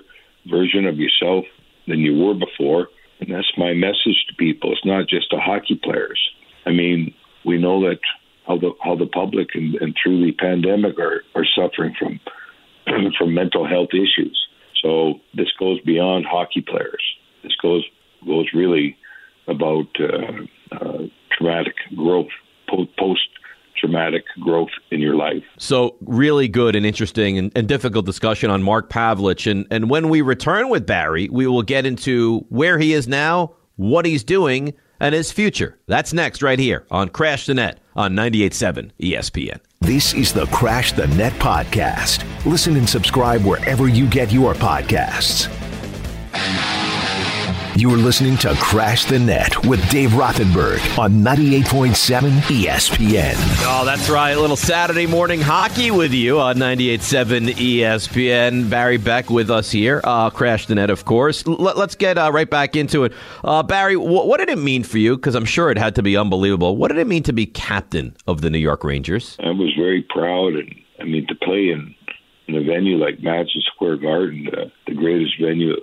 [0.49, 1.45] version of yourself
[1.87, 2.87] than you were before,
[3.19, 4.71] and that's my message to people.
[4.71, 6.19] It's not just to hockey players.
[6.65, 7.13] I mean,
[7.45, 7.99] we know that
[8.47, 12.19] how the how the public and, and through the pandemic are are suffering from
[13.17, 14.39] from mental health issues.
[14.81, 17.03] So this goes beyond hockey players.
[17.45, 17.85] This goes
[18.25, 18.97] goes really
[19.47, 20.97] about uh, uh,
[21.37, 22.29] traumatic growth,
[22.97, 23.21] post
[23.77, 25.43] traumatic growth in your life.
[25.59, 29.51] So, really good and interesting and, and, difficult discussion on Mark Pavelich.
[29.51, 33.53] And, and when we return with Barry, we will get into where he is now,
[33.75, 35.77] what he's doing, and his future.
[35.87, 39.59] That's next, right here on Crash the Net on 98.7 ESPN.
[39.81, 42.25] This is the Crash the Net podcast.
[42.45, 45.51] Listen and subscribe wherever you get your podcasts.
[47.77, 53.33] You are listening to Crash the Net with Dave Rothenberg on 98.7 ESPN.
[53.67, 54.31] Oh, that's right.
[54.31, 58.69] A little Saturday morning hockey with you on 98.7 ESPN.
[58.69, 59.99] Barry Beck with us here.
[60.05, 61.45] Uh, Crash the Net, of course.
[61.45, 63.11] L- let's get uh, right back into it.
[63.43, 65.17] Uh, Barry, w- what did it mean for you?
[65.17, 66.77] Because I'm sure it had to be unbelievable.
[66.77, 69.35] What did it mean to be captain of the New York Rangers?
[69.43, 70.53] I was very proud.
[70.53, 71.93] And, I mean, to play in,
[72.47, 75.73] in a venue like Madison Square Garden, uh, the greatest venue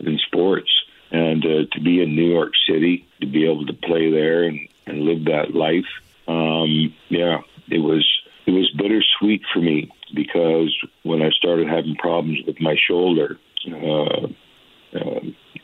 [0.00, 0.70] in sports
[1.12, 4.66] and uh, to be in New York City, to be able to play there and,
[4.86, 5.84] and live that life,
[6.26, 8.06] um, yeah, it was
[8.46, 13.38] it was bittersweet for me because when I started having problems with my shoulder,
[13.70, 14.26] uh,
[14.96, 15.20] uh,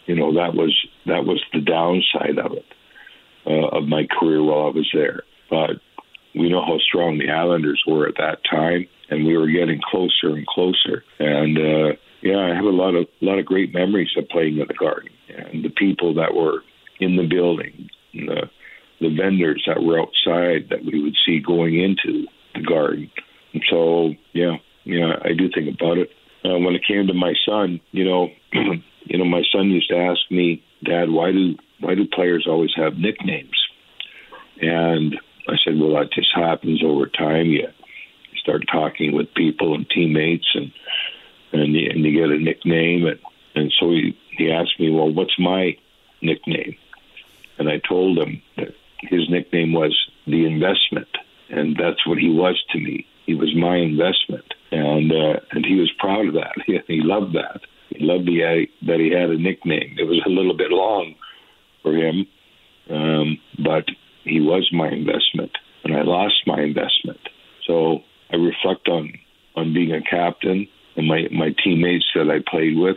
[0.07, 2.67] you know that was that was the downside of it
[3.47, 5.23] uh, of my career while I was there.
[5.49, 5.81] But
[6.35, 10.29] we know how strong the Islanders were at that time, and we were getting closer
[10.29, 11.05] and closer.
[11.19, 14.67] And uh, yeah, I have a lot of lot of great memories of playing in
[14.67, 16.63] the Garden and the people that were
[17.01, 18.51] in the building, the
[19.01, 23.11] the vendors that were outside that we would see going into the Garden.
[23.53, 26.11] And so yeah, yeah, I do think about it.
[26.45, 29.97] Uh, when it came to my son, you know, you know, my son used to
[29.97, 33.67] ask me, Dad, why do why do players always have nicknames?
[34.61, 35.15] And
[35.49, 37.47] I said, well, that just happens over time.
[37.47, 37.69] You
[38.37, 40.73] start talking with people and teammates, and
[41.53, 43.19] and you, and you get a nickname, and
[43.55, 45.77] and so he he asked me, well, what's my
[46.23, 46.77] nickname?
[47.59, 49.95] And I told him that his nickname was
[50.27, 51.09] the investment,
[51.49, 53.07] and that's what he was to me.
[53.27, 56.55] He was my investment, and uh, and he was proud of that.
[56.67, 57.63] He, he loved that.
[57.91, 59.97] He loved the, that he had a nickname.
[59.99, 61.15] It was a little bit long
[61.83, 62.27] for him,
[62.91, 63.87] um, but
[64.25, 65.53] he was my investment,
[65.85, 67.21] and I lost my investment.
[67.67, 69.13] So I reflect on
[69.57, 72.97] on being a captain and my my teammates that I played with,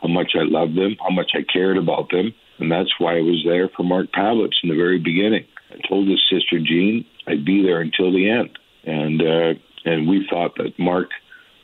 [0.00, 3.22] how much I loved them, how much I cared about them, and that's why I
[3.22, 5.44] was there for Mark Pavelich in the very beginning.
[5.70, 10.26] I told his sister Jean I'd be there until the end, and uh, and we
[10.30, 11.10] thought that Mark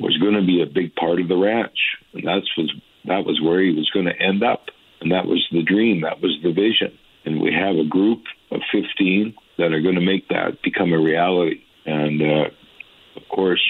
[0.01, 1.79] was going to be a big part of the ranch,
[2.13, 2.75] and that's was
[3.07, 4.67] that was where he was going to end up,
[5.01, 8.61] and that was the dream, that was the vision, and we have a group of
[8.73, 12.51] 15 that are going to make that become a reality, and uh,
[13.17, 13.63] of course,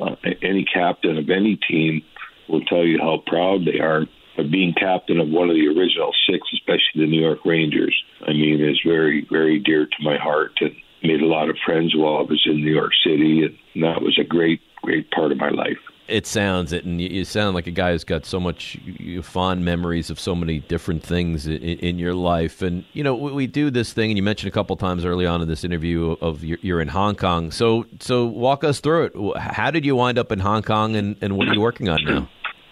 [0.00, 2.02] uh, any captain of any team
[2.48, 4.02] will tell you how proud they are
[4.38, 7.96] of being captain of one of the original six, especially the New York Rangers.
[8.22, 11.94] I mean, it's very, very dear to my heart and made a lot of friends
[11.96, 15.38] while I was in New York City, and that was a great, great part of
[15.38, 18.78] my life it sounds it, and you, sound like a guy who's got so much
[19.22, 22.62] fond memories of so many different things in, in your life.
[22.62, 25.26] And you know, we, we, do this thing, and you mentioned a couple times early
[25.26, 27.50] on in this interview of you're, you're, in Hong Kong.
[27.50, 29.38] So, so walk us through it.
[29.38, 32.04] How did you wind up in Hong Kong, and, and what are you working on
[32.04, 32.28] now?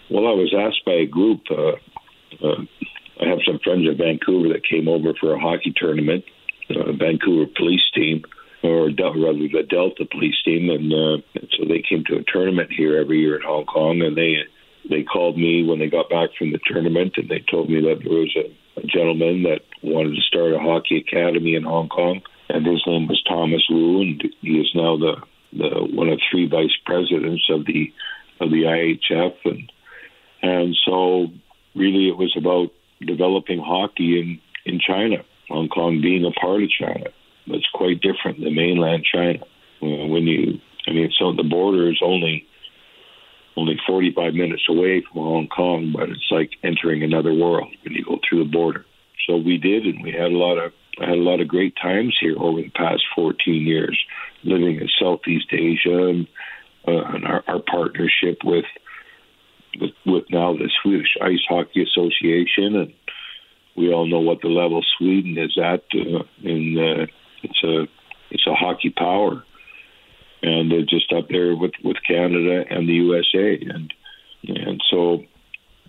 [0.09, 1.41] Well, I was asked by a group.
[1.49, 1.71] Uh,
[2.45, 2.61] uh,
[3.21, 6.23] I have some friends in Vancouver that came over for a hockey tournament,
[6.69, 8.23] uh, Vancouver police team
[8.65, 11.17] or rather the Delta police team, and uh,
[11.57, 14.37] so they came to a tournament here every year in Hong Kong, and they
[14.89, 18.01] they called me when they got back from the tournament, and they told me that
[18.03, 22.21] there was a, a gentleman that wanted to start a hockey academy in Hong Kong,
[22.49, 25.15] and his name was Thomas Wu, and he is now the
[25.53, 27.93] the one of three vice presidents of the
[28.39, 29.71] of the IIHF, and
[30.41, 31.27] and so
[31.75, 32.69] really it was about
[33.05, 37.11] developing hockey in in China, Hong Kong being a part of China
[37.47, 39.39] it's quite different than mainland China.
[39.81, 42.47] When you, I mean, so the border is only
[43.57, 48.03] only 45 minutes away from Hong Kong, but it's like entering another world when you
[48.03, 48.85] go through the border.
[49.27, 52.15] So we did, and we had a lot of had a lot of great times
[52.19, 53.99] here over the past 14 years,
[54.43, 56.27] living in Southeast Asia, and,
[56.87, 58.65] uh, and our, our partnership with,
[59.79, 62.93] with with now the Swedish Ice Hockey Association, and
[63.75, 67.05] we all know what the level Sweden is at uh, in uh,
[67.45, 67.87] it's a
[68.31, 69.43] it's a hockey power,
[70.41, 73.93] and they're just up there with with Canada and the USA, and
[74.47, 75.23] and so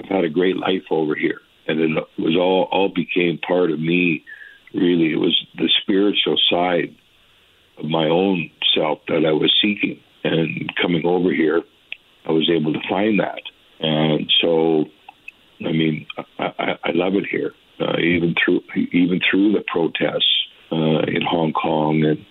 [0.01, 3.81] I've had a great life over here, and it was all all became part of
[3.81, 4.25] me.
[4.75, 6.95] Really, it was the spiritual side
[7.79, 11.63] of my own self that I was seeking, and coming over here,
[12.27, 13.43] I was able to find that,
[13.81, 14.87] and so
[15.65, 16.07] I mean,
[16.39, 18.61] I, I, I love it here, uh, even through
[18.93, 22.25] even through the protests uh, in Hong Kong and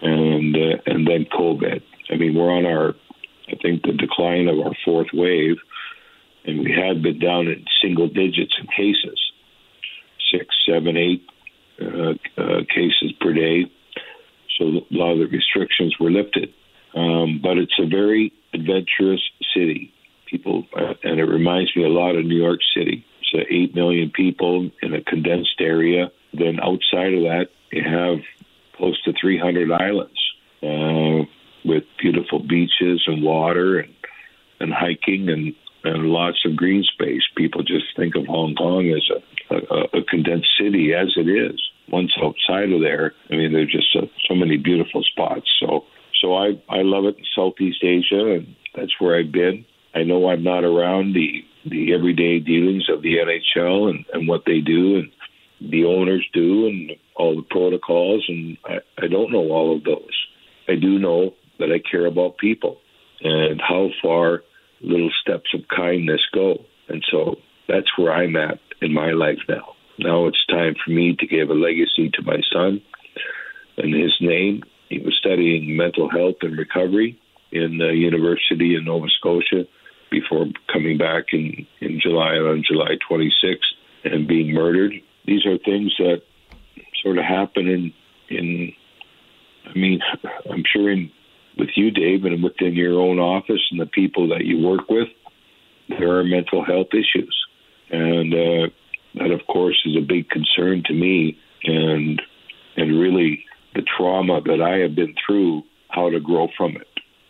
[0.00, 1.82] and uh, and then COVID.
[2.10, 2.94] I mean, we're on our,
[3.48, 5.56] I think, the decline of our fourth wave,
[6.44, 9.20] and we had been down in single digits in cases,
[10.32, 11.22] six, seven, eight
[11.82, 13.70] uh, uh, cases per day.
[14.58, 16.52] So a lot of the restrictions were lifted,
[16.94, 19.22] um, but it's a very adventurous
[19.54, 19.92] city.
[20.26, 23.04] People, uh, and it reminds me a lot of New York City.
[23.20, 26.10] It's eight million people in a condensed area.
[26.32, 28.18] Then outside of that, you have
[28.76, 30.18] close to 300 islands
[30.62, 31.24] uh,
[31.64, 33.94] with beautiful beaches and water and
[34.60, 37.22] and hiking and and lots of green space.
[37.36, 39.08] People just think of Hong Kong as
[39.50, 41.60] a, a, a condensed city, as it is.
[41.88, 45.48] Once outside of there, I mean, there's just so, so many beautiful spots.
[45.60, 45.84] So,
[46.20, 49.64] so I I love it in Southeast Asia, and that's where I've been.
[49.94, 54.44] I know I'm not around the the everyday dealings of the NHL and, and what
[54.46, 55.10] they do and
[55.60, 60.26] the owners do and all the protocols, and I, I don't know all of those.
[60.68, 62.78] I do know that I care about people
[63.20, 64.42] and how far
[64.80, 66.58] little steps of kindness go.
[66.88, 67.36] And so
[67.68, 69.74] that's where I'm at in my life now.
[69.98, 72.80] Now it's time for me to give a legacy to my son
[73.76, 74.62] and his name.
[74.88, 77.18] He was studying mental health and recovery
[77.50, 79.64] in the university in Nova Scotia
[80.10, 83.58] before coming back in, in July on July 26th
[84.04, 84.92] and being murdered.
[85.28, 86.22] These are things that
[87.02, 87.92] sort of happen in
[88.30, 88.72] in
[89.68, 90.00] I mean,
[90.50, 91.10] I'm sure in
[91.58, 95.08] with you, Dave, and within your own office and the people that you work with,
[95.88, 97.36] there are mental health issues,
[97.90, 98.68] and uh,
[99.16, 101.36] that, of course, is a big concern to me.
[101.64, 102.22] And
[102.78, 106.88] and really, the trauma that I have been through, how to grow from it,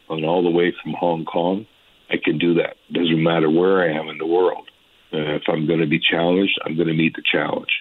[0.09, 1.67] and all the way from Hong Kong,
[2.11, 2.77] I can do that.
[2.93, 4.71] Doesn't matter where I am in the world.
[5.13, 7.73] Uh, if I'm going to be challenged, I'm going to meet the challenge.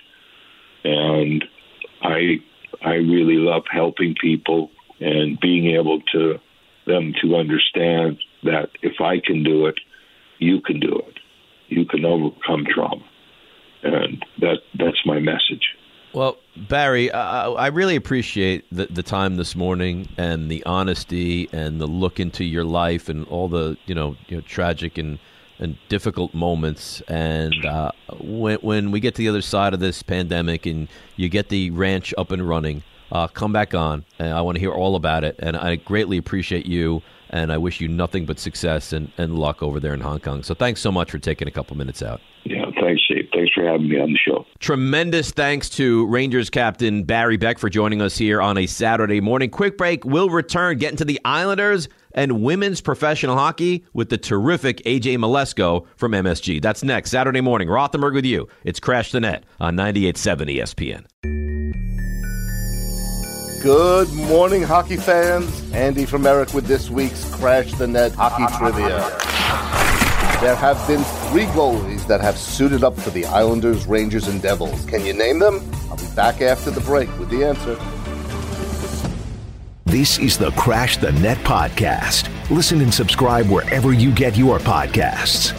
[0.88, 1.44] And
[2.02, 2.38] I
[2.82, 6.40] I really love helping people and being able to
[6.86, 9.80] them to understand that if I can do it,
[10.40, 11.20] you can do it.
[11.68, 13.04] You can overcome trauma,
[13.84, 15.76] and that that's my message.
[16.14, 21.86] Well, Barry, I really appreciate the, the time this morning and the honesty and the
[21.86, 25.20] look into your life and all the you know, you know tragic and
[25.60, 27.02] and difficult moments.
[27.08, 31.30] And uh, when when we get to the other side of this pandemic and you
[31.30, 34.06] get the ranch up and running, uh, come back on.
[34.20, 35.36] And I want to hear all about it.
[35.40, 37.02] And I greatly appreciate you.
[37.30, 40.44] And I wish you nothing but success and, and luck over there in Hong Kong.
[40.44, 42.22] So thanks so much for taking a couple minutes out.
[42.46, 43.28] Yeah, thanks, Dave.
[43.34, 44.46] Thanks for having me on the show.
[44.60, 49.50] Tremendous thanks to Rangers captain Barry Beck for joining us here on a Saturday morning.
[49.50, 50.06] Quick break.
[50.06, 55.86] We'll return, get into the Islanders and women's professional hockey with the terrific AJ Mleczko
[55.96, 56.62] from MSG.
[56.62, 57.70] That's next Saturday morning.
[57.70, 58.50] Rothenberg with you.
[58.66, 61.06] It's Crash the Net on 98.7 ESPN.
[63.64, 65.72] Good morning, hockey fans.
[65.74, 69.00] Andy from Merrick with this week's Crash the Net Hockey Trivia.
[70.42, 74.86] There have been three goalies that have suited up for the Islanders, Rangers, and Devils.
[74.86, 75.68] Can you name them?
[75.90, 77.76] I'll be back after the break with the answer.
[79.88, 82.30] This is the Crash the Net podcast.
[82.52, 85.54] Listen and subscribe wherever you get your podcasts.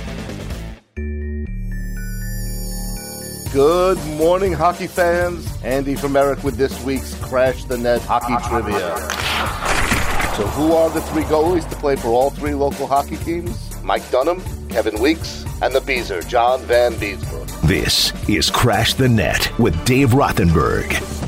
[3.54, 5.50] Good morning, hockey fans.
[5.64, 8.98] Andy from Merrick with this week's Crash the Net Hockey Trivia.
[10.36, 13.82] So, who are the three goalies to play for all three local hockey teams?
[13.82, 17.62] Mike Dunham, Kevin Weeks, and the Beezer, John Vanbiesbrouck.
[17.62, 21.27] This is Crash the Net with Dave Rothenberg.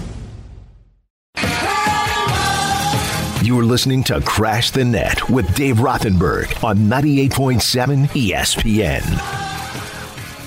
[3.42, 9.00] You're listening to Crash the Net with Dave Rothenberg on 98.7 ESPN.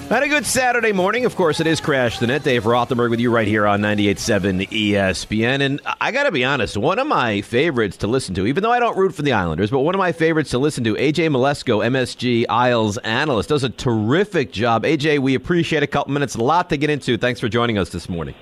[0.10, 1.26] Had a good Saturday morning.
[1.26, 2.44] Of course, it is Crash the Net.
[2.44, 5.62] Dave Rothenberg with you right here on 98.7 ESPN.
[5.62, 8.72] And I got to be honest, one of my favorites to listen to, even though
[8.72, 11.32] I don't root for the Islanders, but one of my favorites to listen to, AJ
[11.32, 14.84] Mleczko, MSG Isles analyst, does a terrific job.
[14.84, 16.36] AJ, we appreciate a couple minutes.
[16.36, 17.18] A lot to get into.
[17.18, 18.36] Thanks for joining us this morning.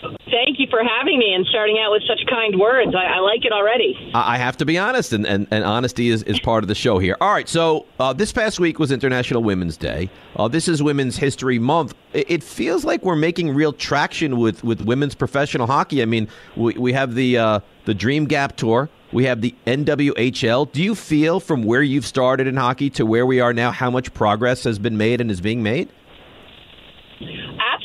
[0.00, 2.94] Thank you for having me and starting out with such kind words.
[2.94, 4.10] I, I like it already.
[4.14, 6.98] I have to be honest, and, and, and honesty is, is part of the show
[6.98, 7.16] here.
[7.20, 10.10] All right, so uh, this past week was International Women's Day.
[10.36, 11.94] Uh, this is Women's History Month.
[12.12, 16.02] It, it, feels like we're making real traction with, with women's professional hockey.
[16.02, 18.88] I mean, we, we have the, uh, the Dream Gap Tour.
[19.12, 20.70] We have the NWHL.
[20.70, 23.90] Do you feel from where you've started in hockey to where we are now how
[23.90, 25.88] much progress has been made and is being made?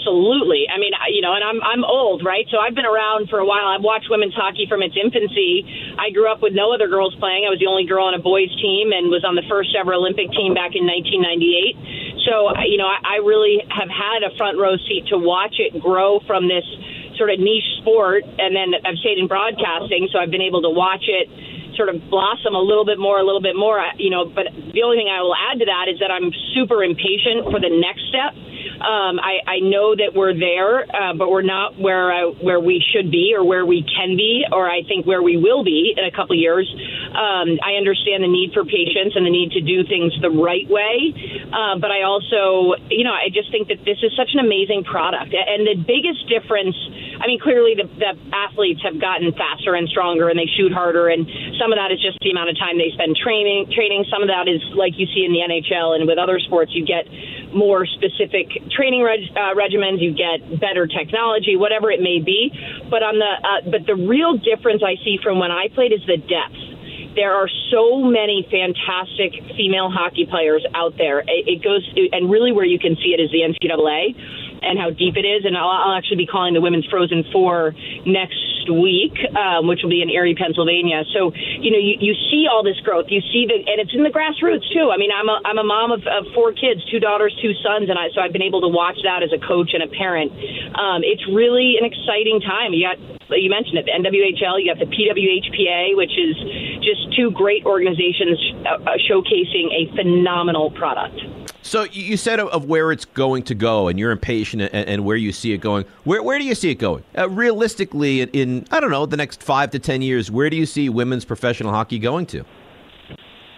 [0.03, 0.67] Absolutely.
[0.67, 2.43] I mean, you know, and I'm I'm old, right?
[2.51, 3.71] So I've been around for a while.
[3.71, 5.63] I've watched women's hockey from its infancy.
[5.95, 7.47] I grew up with no other girls playing.
[7.47, 9.95] I was the only girl on a boys team and was on the first ever
[9.95, 12.19] Olympic team back in 1998.
[12.27, 15.71] So, you know, I, I really have had a front row seat to watch it
[15.79, 16.67] grow from this
[17.15, 20.73] sort of niche sport, and then I've stayed in broadcasting, so I've been able to
[20.73, 21.31] watch it
[21.79, 23.79] sort of blossom a little bit more, a little bit more.
[23.95, 26.83] You know, but the only thing I will add to that is that I'm super
[26.83, 28.35] impatient for the next step
[28.79, 32.83] um, I, I know that we're there, uh, but we're not where uh, where we
[32.93, 36.05] should be or where we can be, or I think where we will be in
[36.05, 36.67] a couple years.
[37.13, 40.67] Um, I understand the need for patience and the need to do things the right
[40.69, 41.13] way,
[41.51, 44.83] uh, but I also, you know, I just think that this is such an amazing
[44.83, 46.75] product, and the biggest difference.
[47.13, 51.07] I mean, clearly the, the athletes have gotten faster and stronger, and they shoot harder,
[51.07, 51.27] and
[51.59, 53.71] some of that is just the amount of time they spend training.
[53.71, 54.05] Training.
[54.09, 56.85] Some of that is like you see in the NHL and with other sports, you
[56.85, 57.05] get
[57.53, 62.51] more specific training reg- uh, regimens, you get better technology, whatever it may be.
[62.89, 66.01] But on the uh, but the real difference I see from when I played is
[66.05, 66.73] the depth.
[67.15, 71.19] There are so many fantastic female hockey players out there.
[71.19, 74.17] It, it goes and really where you can see it is the NCAA
[74.63, 75.45] and how deep it is.
[75.45, 77.75] And I'll, I'll actually be calling the women's Frozen Four
[78.05, 81.03] next week, um, which will be in Erie, Pennsylvania.
[81.13, 83.07] So you know you, you see all this growth.
[83.09, 84.91] You see the and it's in the grassroots too.
[84.91, 87.89] I mean I'm a I'm a mom of, of four kids, two daughters, two sons,
[87.89, 90.31] and I so I've been able to watch that as a coach and a parent.
[90.75, 92.73] Um, it's really an exciting time.
[92.73, 92.97] You got
[93.29, 96.35] you mentioned it, the NWHL, you got the PWHPA, which is
[96.83, 98.37] just two great organizations
[98.67, 101.32] uh, showcasing a phenomenal product.
[101.63, 105.31] So you said of where it's going to go, and you're impatient, and, where you
[105.31, 105.85] see it going.
[106.03, 107.03] Where where do you see it going?
[107.17, 110.65] Uh, realistically, in I don't know the next five to ten years, where do you
[110.65, 112.43] see women's professional hockey going to?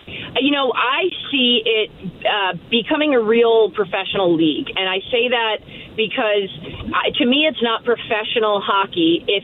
[0.07, 1.89] You know, I see it
[2.25, 5.57] uh, becoming a real professional league, and I say that
[5.97, 6.49] because
[6.93, 9.43] uh, to me, it's not professional hockey if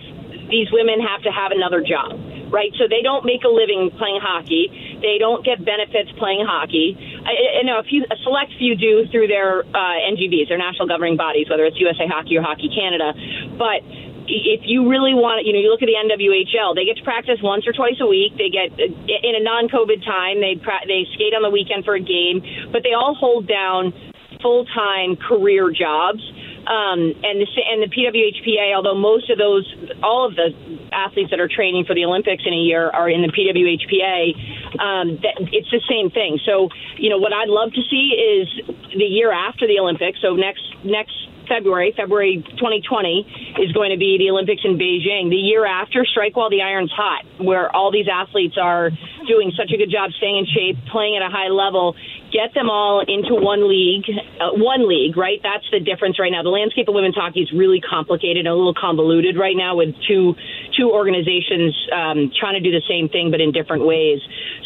[0.51, 2.20] these women have to have another job
[2.51, 2.72] right?
[2.78, 4.99] So they don't make a living playing hockey.
[5.01, 6.99] They don't get benefits playing hockey.
[7.26, 10.88] I, I know a few, a select few do through their uh, NGBs, their national
[10.88, 13.13] governing bodies, whether it's USA Hockey or Hockey Canada.
[13.57, 13.86] But
[14.28, 17.39] if you really want, you know, you look at the NWHL, they get to practice
[17.41, 18.38] once or twice a week.
[18.38, 20.57] They get in a non-COVID time, they
[20.88, 22.41] they skate on the weekend for a game,
[22.72, 23.93] but they all hold down
[24.41, 26.22] full-time career jobs.
[26.68, 29.66] Um, and the and the PWHPA, although most of those,
[30.03, 30.53] all of the
[30.91, 35.18] athletes that are training for the Olympics in a year are in the PWHPA, um,
[35.26, 36.39] that it's the same thing.
[36.45, 38.47] So, you know, what I'd love to see is
[38.93, 40.20] the year after the Olympics.
[40.22, 41.14] So next next
[41.51, 45.30] February, February 2020, is going to be the Olympics in Beijing.
[45.30, 48.89] The year after, strike while the iron's hot, where all these athletes are
[49.28, 51.95] doing such a good job staying in shape, playing at a high level,
[52.32, 54.07] get them all into one league,
[54.39, 55.39] uh, one league, right?
[55.43, 56.43] That's the difference right now.
[56.43, 59.93] The landscape of women's hockey is really complicated, and a little convoluted right now with
[60.07, 60.36] two
[60.77, 64.19] two organizations um, trying to do the same thing but in different ways.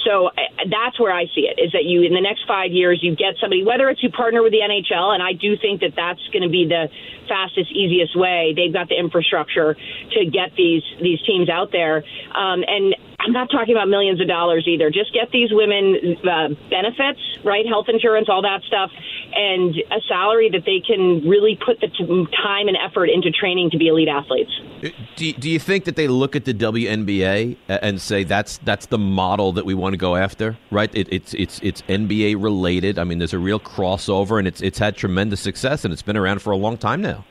[0.05, 2.99] So uh, that's where I see it is that you in the next five years
[3.01, 5.97] you get somebody whether it's you partner with the NHL and I do think that
[5.97, 6.87] that's going to be the
[7.27, 8.53] fastest easiest way.
[8.55, 12.05] They've got the infrastructure to get these these teams out there
[12.37, 14.89] um, and I'm not talking about millions of dollars either.
[14.89, 17.65] Just get these women uh, benefits, right?
[17.65, 18.91] Health insurance, all that stuff,
[19.33, 23.71] and a salary that they can really put the t- time and effort into training
[23.71, 24.51] to be elite athletes.
[24.83, 28.87] Uh, do, do you think that they look at the WNBA and say that's that's
[28.87, 30.93] the model that we want to go after, right?
[30.93, 32.99] It, it's it's it's NBA related.
[32.99, 36.17] I mean, there's a real crossover, and it's it's had tremendous success, and it's been
[36.17, 37.25] around for a long time now.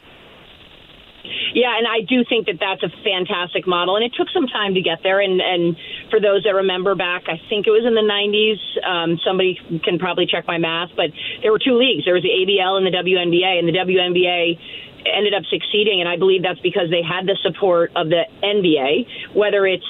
[1.54, 4.74] Yeah, and I do think that that's a fantastic model, and it took some time
[4.74, 5.20] to get there.
[5.20, 5.76] And, and
[6.10, 8.58] for those that remember back, I think it was in the 90s.
[8.82, 12.04] Um, somebody can probably check my math, but there were two leagues.
[12.04, 14.58] There was the ABL and the WNBA, and the WNBA
[15.06, 19.34] ended up succeeding, and I believe that's because they had the support of the NBA,
[19.36, 19.86] whether it's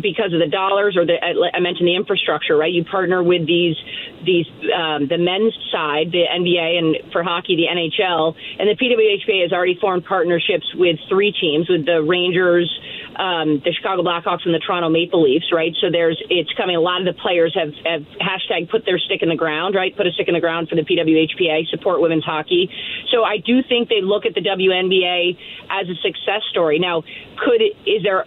[0.00, 2.72] because of the dollars or the I mentioned the infrastructure, right?
[2.72, 3.76] You partner with these
[4.24, 9.42] these um, the men's side, the NBA, and for hockey, the NHL, and the PWHPA
[9.42, 12.68] has already formed partnerships with three teams, with the Rangers,
[13.16, 15.72] um, the Chicago Blackhawks, and the Toronto Maple Leafs, right?
[15.80, 16.76] So there's it's coming.
[16.76, 19.96] A lot of the players have have hashtag put their stick in the ground, right?
[19.96, 22.70] Put a stick in the ground for the PWHPA, support women's hockey.
[23.10, 25.38] So I do think they look at the WNBA
[25.70, 26.78] as a success story.
[26.78, 27.02] Now,
[27.36, 28.24] could is there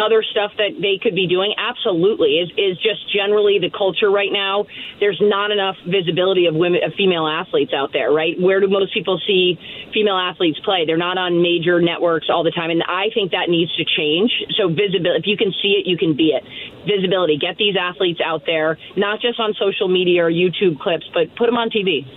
[0.00, 1.52] other stuff that they could be doing?
[1.58, 2.40] Absolutely.
[2.40, 4.64] Is is just generally the culture right now.
[4.98, 8.40] There's not enough visibility of women of female athletes out there, right?
[8.40, 9.58] Where do most people see
[9.92, 10.84] female athletes play?
[10.86, 14.32] They're not on major networks all the time and I think that needs to change.
[14.56, 16.44] So visibility if you can see it, you can be it.
[16.88, 17.36] Visibility.
[17.36, 21.46] Get these athletes out there, not just on social media or YouTube clips, but put
[21.46, 22.08] them on TV.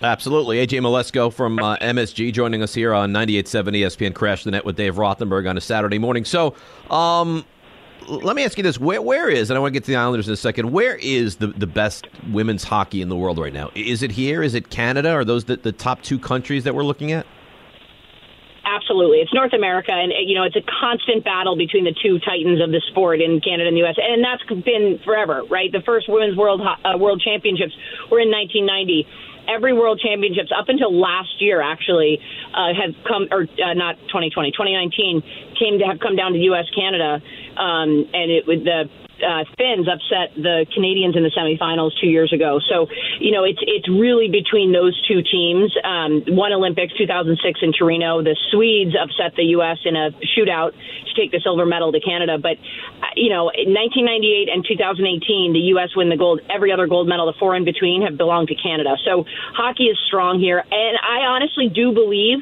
[0.00, 0.64] Absolutely.
[0.64, 4.76] AJ Mleczko from uh, MSG joining us here on 98.7 ESPN Crash the Net with
[4.76, 6.24] Dave Rothenberg on a Saturday morning.
[6.24, 6.54] So,
[6.90, 7.44] um,
[8.06, 9.96] let me ask you this: Where, where is, and I want to get to the
[9.96, 10.70] Islanders in a second.
[10.70, 13.70] Where is the, the best women's hockey in the world right now?
[13.74, 14.42] Is it here?
[14.42, 15.10] Is it Canada?
[15.10, 17.26] Are those the, the top two countries that we're looking at?
[18.88, 19.18] absolutely.
[19.18, 22.70] It's North America, and you know it's a constant battle between the two titans of
[22.70, 23.96] the sport in Canada and the U.S.
[23.98, 25.70] And that's been forever, right?
[25.72, 27.74] The first women's world uh, world championships
[28.10, 29.06] were in 1990
[29.48, 32.20] every world championships up until last year actually
[32.54, 35.22] uh, have come or uh, not 2020 2019
[35.58, 37.20] came to have come down to us canada
[37.56, 38.88] um, and it with the
[39.22, 42.60] uh, Finns upset the Canadians in the semifinals two years ago.
[42.68, 42.86] So,
[43.20, 45.74] you know, it's it's really between those two teams.
[45.82, 49.78] Um, one Olympics 2006 in Torino, the Swedes upset the U.S.
[49.84, 52.38] in a shootout to take the silver medal to Canada.
[52.38, 52.58] But,
[53.02, 55.90] uh, you know, in 1998 and 2018, the U.S.
[55.96, 56.40] win the gold.
[56.48, 58.96] Every other gold medal, the four in between, have belonged to Canada.
[59.04, 62.38] So hockey is strong here, and I honestly do believe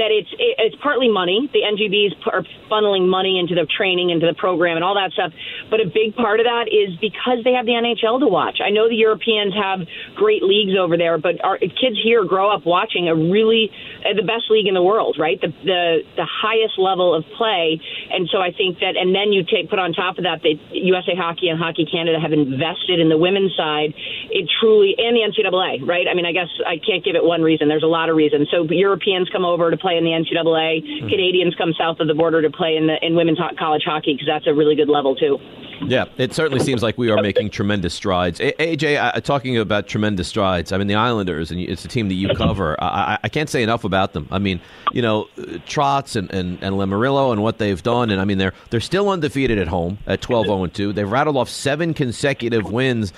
[0.00, 1.44] that it's it's partly money.
[1.52, 2.42] The NGBs are
[2.72, 5.32] funneling money into the training, into the program, and all that stuff.
[5.68, 8.64] But a big part of that is because they have the NHL to watch.
[8.64, 9.84] I know the Europeans have
[10.16, 13.68] great leagues over there, but our kids here grow up watching a really
[14.00, 15.36] uh, the best league in the world, right?
[15.40, 17.80] The the the highest level of play,
[18.10, 20.56] and so I think that, and then you take put on top of that that
[20.72, 23.92] USA Hockey and Hockey Canada have invested in the women's side.
[24.32, 26.08] It truly and the NCAA, right?
[26.08, 27.68] I mean, I guess I can't give it one reason.
[27.68, 28.48] There's a lot of reasons.
[28.50, 30.82] So Europeans come over to play in the NCAA.
[30.82, 31.08] Mm-hmm.
[31.08, 34.14] Canadians come south of the border to play in the in women's ho- college hockey
[34.14, 35.38] because that's a really good level too.
[35.86, 38.38] Yeah, it certainly seems like we are making tremendous strides.
[38.38, 40.72] AJ, uh, talking about tremendous strides.
[40.72, 42.76] I mean, the Islanders, and it's a team that you cover.
[42.82, 44.28] I, I can't say enough about them.
[44.30, 44.60] I mean,
[44.92, 48.10] you know, Trotz and, and, and Lamoriello and what they've done.
[48.10, 50.92] And I mean, they're they're still undefeated at home at 12 0 2.
[50.92, 53.12] They've rattled off seven consecutive wins.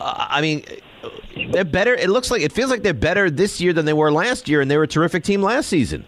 [0.00, 0.64] Uh, I mean,
[1.50, 1.94] they're better.
[1.94, 4.60] It looks like it feels like they're better this year than they were last year,
[4.60, 6.06] and they were a terrific team last season.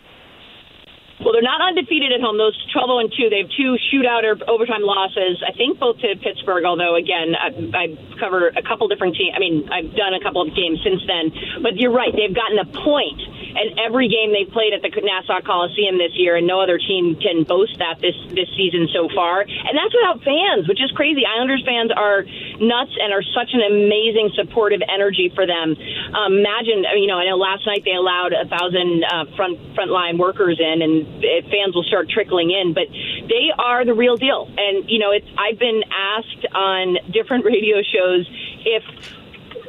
[1.21, 2.39] Well, they're not undefeated at home.
[2.39, 3.31] Those 12 0 2.
[3.31, 5.43] They have two shootout or overtime losses.
[5.43, 6.65] I think both to Pittsburgh.
[6.65, 7.85] Although again, I, I
[8.21, 9.35] cover a couple different teams.
[9.35, 11.35] I mean, I've done a couple of games since then.
[11.63, 12.15] But you're right.
[12.15, 13.19] They've gotten a point
[13.55, 17.17] and every game they've played at the Nassau Coliseum this year, and no other team
[17.17, 19.41] can boast that this this season so far.
[19.43, 21.23] And that's without fans, which is crazy.
[21.25, 22.25] Islanders fans are
[22.61, 25.77] nuts and are such an amazing supportive energy for them.
[26.15, 30.19] Um, imagine, you know, I know last night they allowed a thousand uh, front frontline
[30.19, 31.07] workers in, and
[31.51, 32.89] fans will start trickling in, but
[33.29, 34.49] they are the real deal.
[34.57, 38.29] And you know, it's I've been asked on different radio shows
[38.65, 38.85] if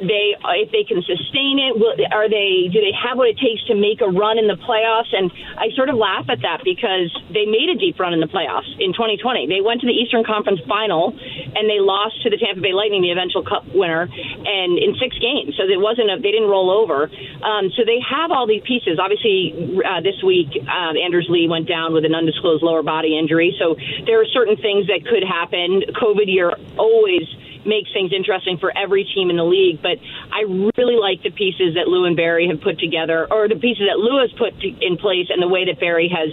[0.00, 3.62] they if they can sustain it will, are they do they have what it takes
[3.68, 5.12] to make a run in the playoffs?
[5.12, 8.30] And I sort of laugh at that because they made a deep run in the
[8.30, 12.36] playoffs in 2020 they went to the Eastern Conference final and they lost to the
[12.36, 15.56] Tampa Bay Lightning the eventual cup winner and in six games.
[15.56, 17.10] So it wasn't a, they didn't roll over.
[17.42, 18.98] Um, so they have all these pieces.
[18.98, 23.56] Obviously uh, this week uh, Anders Lee went down with an undisclosed lower body injury.
[23.58, 23.76] So
[24.06, 25.82] there are certain things that could happen.
[25.94, 27.26] COVID year always
[27.66, 29.82] makes things interesting for every team in the league.
[29.82, 29.98] But
[30.32, 30.42] I
[30.76, 33.98] really like the pieces that Lou and Barry have put together, or the pieces that
[33.98, 36.30] Lou has put in place, and the way that Barry has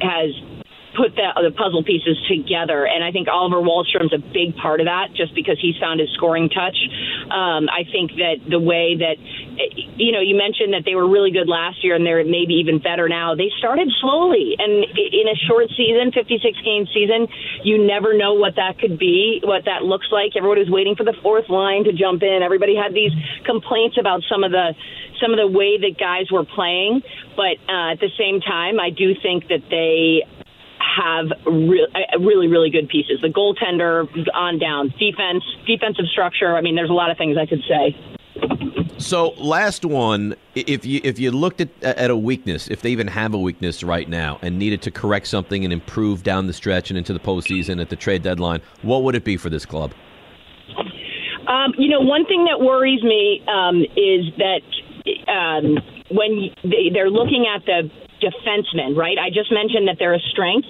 [0.00, 0.30] has
[0.96, 2.86] put the, the puzzle pieces together.
[2.86, 6.10] And I think Oliver Wahlstrom's a big part of that just because he's found his
[6.14, 6.76] scoring touch.
[7.30, 9.16] Um, I think that the way that,
[9.96, 12.78] you know, you mentioned that they were really good last year and they're maybe even
[12.78, 13.34] better now.
[13.34, 14.56] They started slowly.
[14.58, 17.28] And in a short season, 56 game season,
[17.64, 20.36] you never know what that could be, what that looks like.
[20.36, 22.42] Everyone was waiting for the fourth line to jump in.
[22.42, 23.12] Everybody had these
[23.44, 24.74] complaints about some of the
[25.20, 27.00] some of the way that guys were playing,
[27.36, 30.26] but uh, at the same time, I do think that they
[30.96, 33.20] have re- uh, really, really good pieces.
[33.20, 36.56] The goaltender on down, defense, defensive structure.
[36.56, 37.96] I mean, there's a lot of things I could say.
[38.98, 40.36] So, last one.
[40.54, 43.82] If you if you looked at at a weakness, if they even have a weakness
[43.82, 47.18] right now, and needed to correct something and improve down the stretch and into the
[47.18, 49.92] postseason at the trade deadline, what would it be for this club?
[51.48, 54.62] Um, you know, one thing that worries me um, is that
[55.28, 55.78] um,
[56.10, 57.90] when they, they're looking at the
[58.22, 59.18] defensemen, right?
[59.18, 60.68] I just mentioned that they're a strength,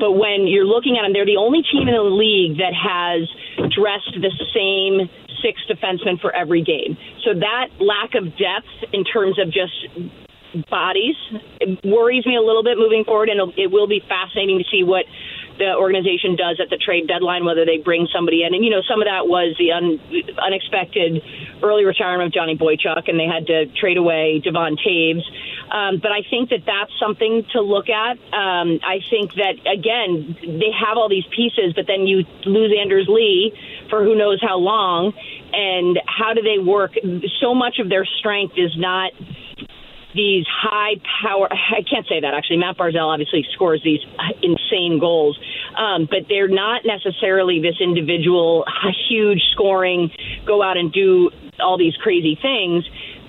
[0.00, 3.28] but when you're looking at them, they're the only team in the league that has
[3.70, 5.08] dressed the same
[5.44, 6.96] six defensemen for every game.
[7.24, 9.76] So that lack of depth in terms of just
[10.70, 11.16] bodies
[11.82, 15.04] worries me a little bit moving forward, and it will be fascinating to see what
[15.58, 18.54] the organization does at the trade deadline, whether they bring somebody in.
[18.54, 20.00] And, you know, some of that was the un,
[20.38, 21.22] unexpected
[21.62, 25.22] early retirement of Johnny Boychuk, and they had to trade away Devon Toews.
[25.70, 28.18] Um, but I think that that's something to look at.
[28.32, 33.06] Um, I think that, again, they have all these pieces, but then you lose Anders
[33.08, 33.54] Lee
[33.90, 35.12] for who knows how long.
[35.52, 36.94] And how do they work?
[37.40, 39.12] So much of their strength is not
[40.14, 41.48] these high power.
[41.50, 42.58] I can't say that actually.
[42.58, 44.00] Matt Barzal obviously scores these
[44.42, 45.38] insane goals,
[45.76, 48.64] um, but they're not necessarily this individual
[49.08, 50.10] huge scoring,
[50.46, 52.84] go out and do all these crazy things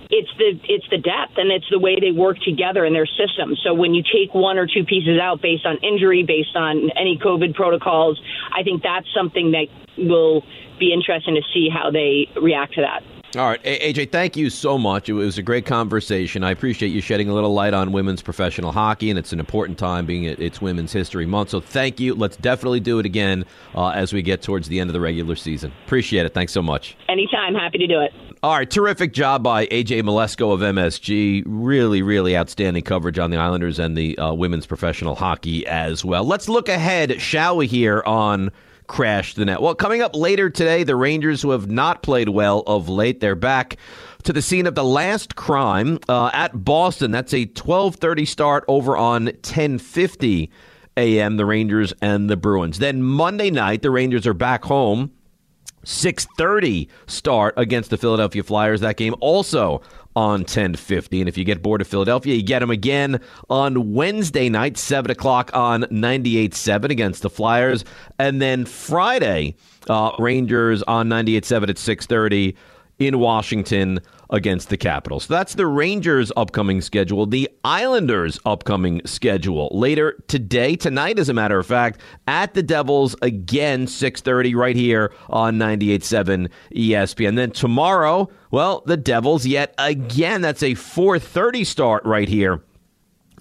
[0.09, 3.55] it's the it's the depth and it's the way they work together in their system.
[3.63, 7.17] So when you take one or two pieces out based on injury, based on any
[7.17, 8.21] COVID protocols,
[8.53, 9.67] I think that's something that
[9.97, 10.43] will
[10.79, 13.14] be interesting to see how they react to that.
[13.35, 15.09] All right, AJ, thank you so much.
[15.09, 16.41] It was a great conversation.
[16.41, 19.77] I appreciate you shedding a little light on women's professional hockey, and it's an important
[19.77, 21.49] time being it's Women's History Month.
[21.49, 22.15] So thank you.
[22.15, 25.35] Let's definitely do it again uh, as we get towards the end of the regular
[25.35, 25.73] season.
[25.85, 26.33] Appreciate it.
[26.33, 26.95] Thanks so much.
[27.09, 27.55] Anytime.
[27.55, 28.13] Happy to do it.
[28.41, 31.43] All right, terrific job by AJ Mleczko of MSG.
[31.45, 36.23] Really, really outstanding coverage on the Islanders and the uh, women's professional hockey as well.
[36.23, 38.51] Let's look ahead, shall we, here on
[38.87, 39.61] Crash the Net.
[39.61, 43.35] Well, coming up later today, the Rangers, who have not played well of late, they're
[43.35, 43.77] back
[44.23, 47.11] to the scene of the last crime uh, at Boston.
[47.11, 50.49] That's a 12:30 start over on 10:50
[50.97, 51.37] a.m.
[51.37, 52.79] The Rangers and the Bruins.
[52.79, 55.11] Then Monday night, the Rangers are back home
[55.85, 58.81] 6:30 start against the Philadelphia Flyers.
[58.81, 59.81] That game also
[60.15, 61.19] on 1050.
[61.19, 63.19] And if you get bored of Philadelphia, you get them again
[63.49, 67.83] on Wednesday night, 7 o'clock on 98.7 against the Flyers.
[68.17, 69.55] And then Friday,
[69.89, 72.55] uh, Rangers on 98.7 at 630
[72.99, 73.99] in Washington
[74.29, 75.25] against the Capitals.
[75.25, 77.25] So that's the Rangers' upcoming schedule.
[77.25, 83.15] The Islanders' upcoming schedule later today, tonight, as a matter of fact, at the Devils
[83.21, 87.35] again, six thirty, right here on 98.7 ESPN.
[87.35, 90.41] Then tomorrow, well, the Devils yet again.
[90.41, 92.61] That's a four thirty start right here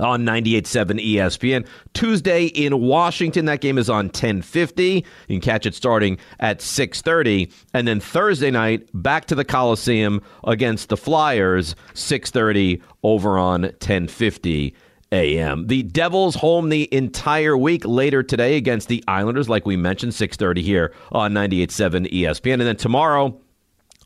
[0.00, 1.66] on 98.7 ESPN.
[1.92, 4.96] Tuesday in Washington, that game is on 10.50.
[4.96, 7.52] You can catch it starting at 6.30.
[7.72, 14.74] And then Thursday night, back to the Coliseum against the Flyers, 6.30 over on 10.50
[15.12, 15.66] a.m.
[15.68, 20.62] The Devils home the entire week later today against the Islanders, like we mentioned, 6.30
[20.62, 22.54] here on 98.7 ESPN.
[22.54, 23.40] And then tomorrow,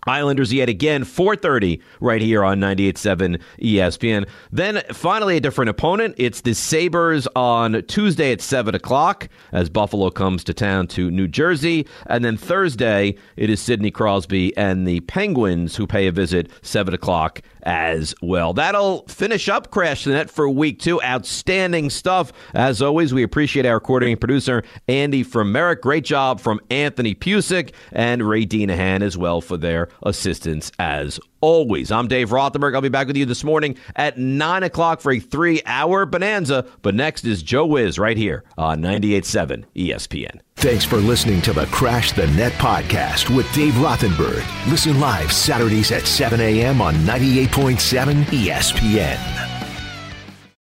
[0.07, 4.26] Islanders yet again, 4:30 right here on 98.7 ESPN.
[4.53, 6.14] Then finally a different opponent.
[6.18, 11.28] It's the Sabres on Tuesday at 7 o'clock as Buffalo comes to town to New
[11.28, 11.86] Jersey.
[12.07, 16.94] And then Thursday it is Sidney Crosby and the Penguins who pay a visit 7
[16.94, 18.53] o'clock as well.
[18.53, 21.03] That'll finish up Crash the Net for week two.
[21.03, 22.33] Outstanding stuff.
[22.55, 25.83] As always, we appreciate our coordinating producer, Andy from Merrick.
[25.83, 31.91] Great job from Anthony Pusick and Ray Dinahan as well for their assistance as always.
[31.91, 32.74] I'm Dave Rothenberg.
[32.74, 36.66] I'll be back with you this morning at 9 o'clock for a three hour bonanza.
[36.82, 40.41] But next is Joe Wiz right here on 98.7 ESPN.
[40.57, 44.45] Thanks for listening to the Crash the Net podcast with Dave Rothenberg.
[44.70, 46.80] Listen live Saturdays at 7 a.m.
[46.80, 49.47] on 98.7 ESPN.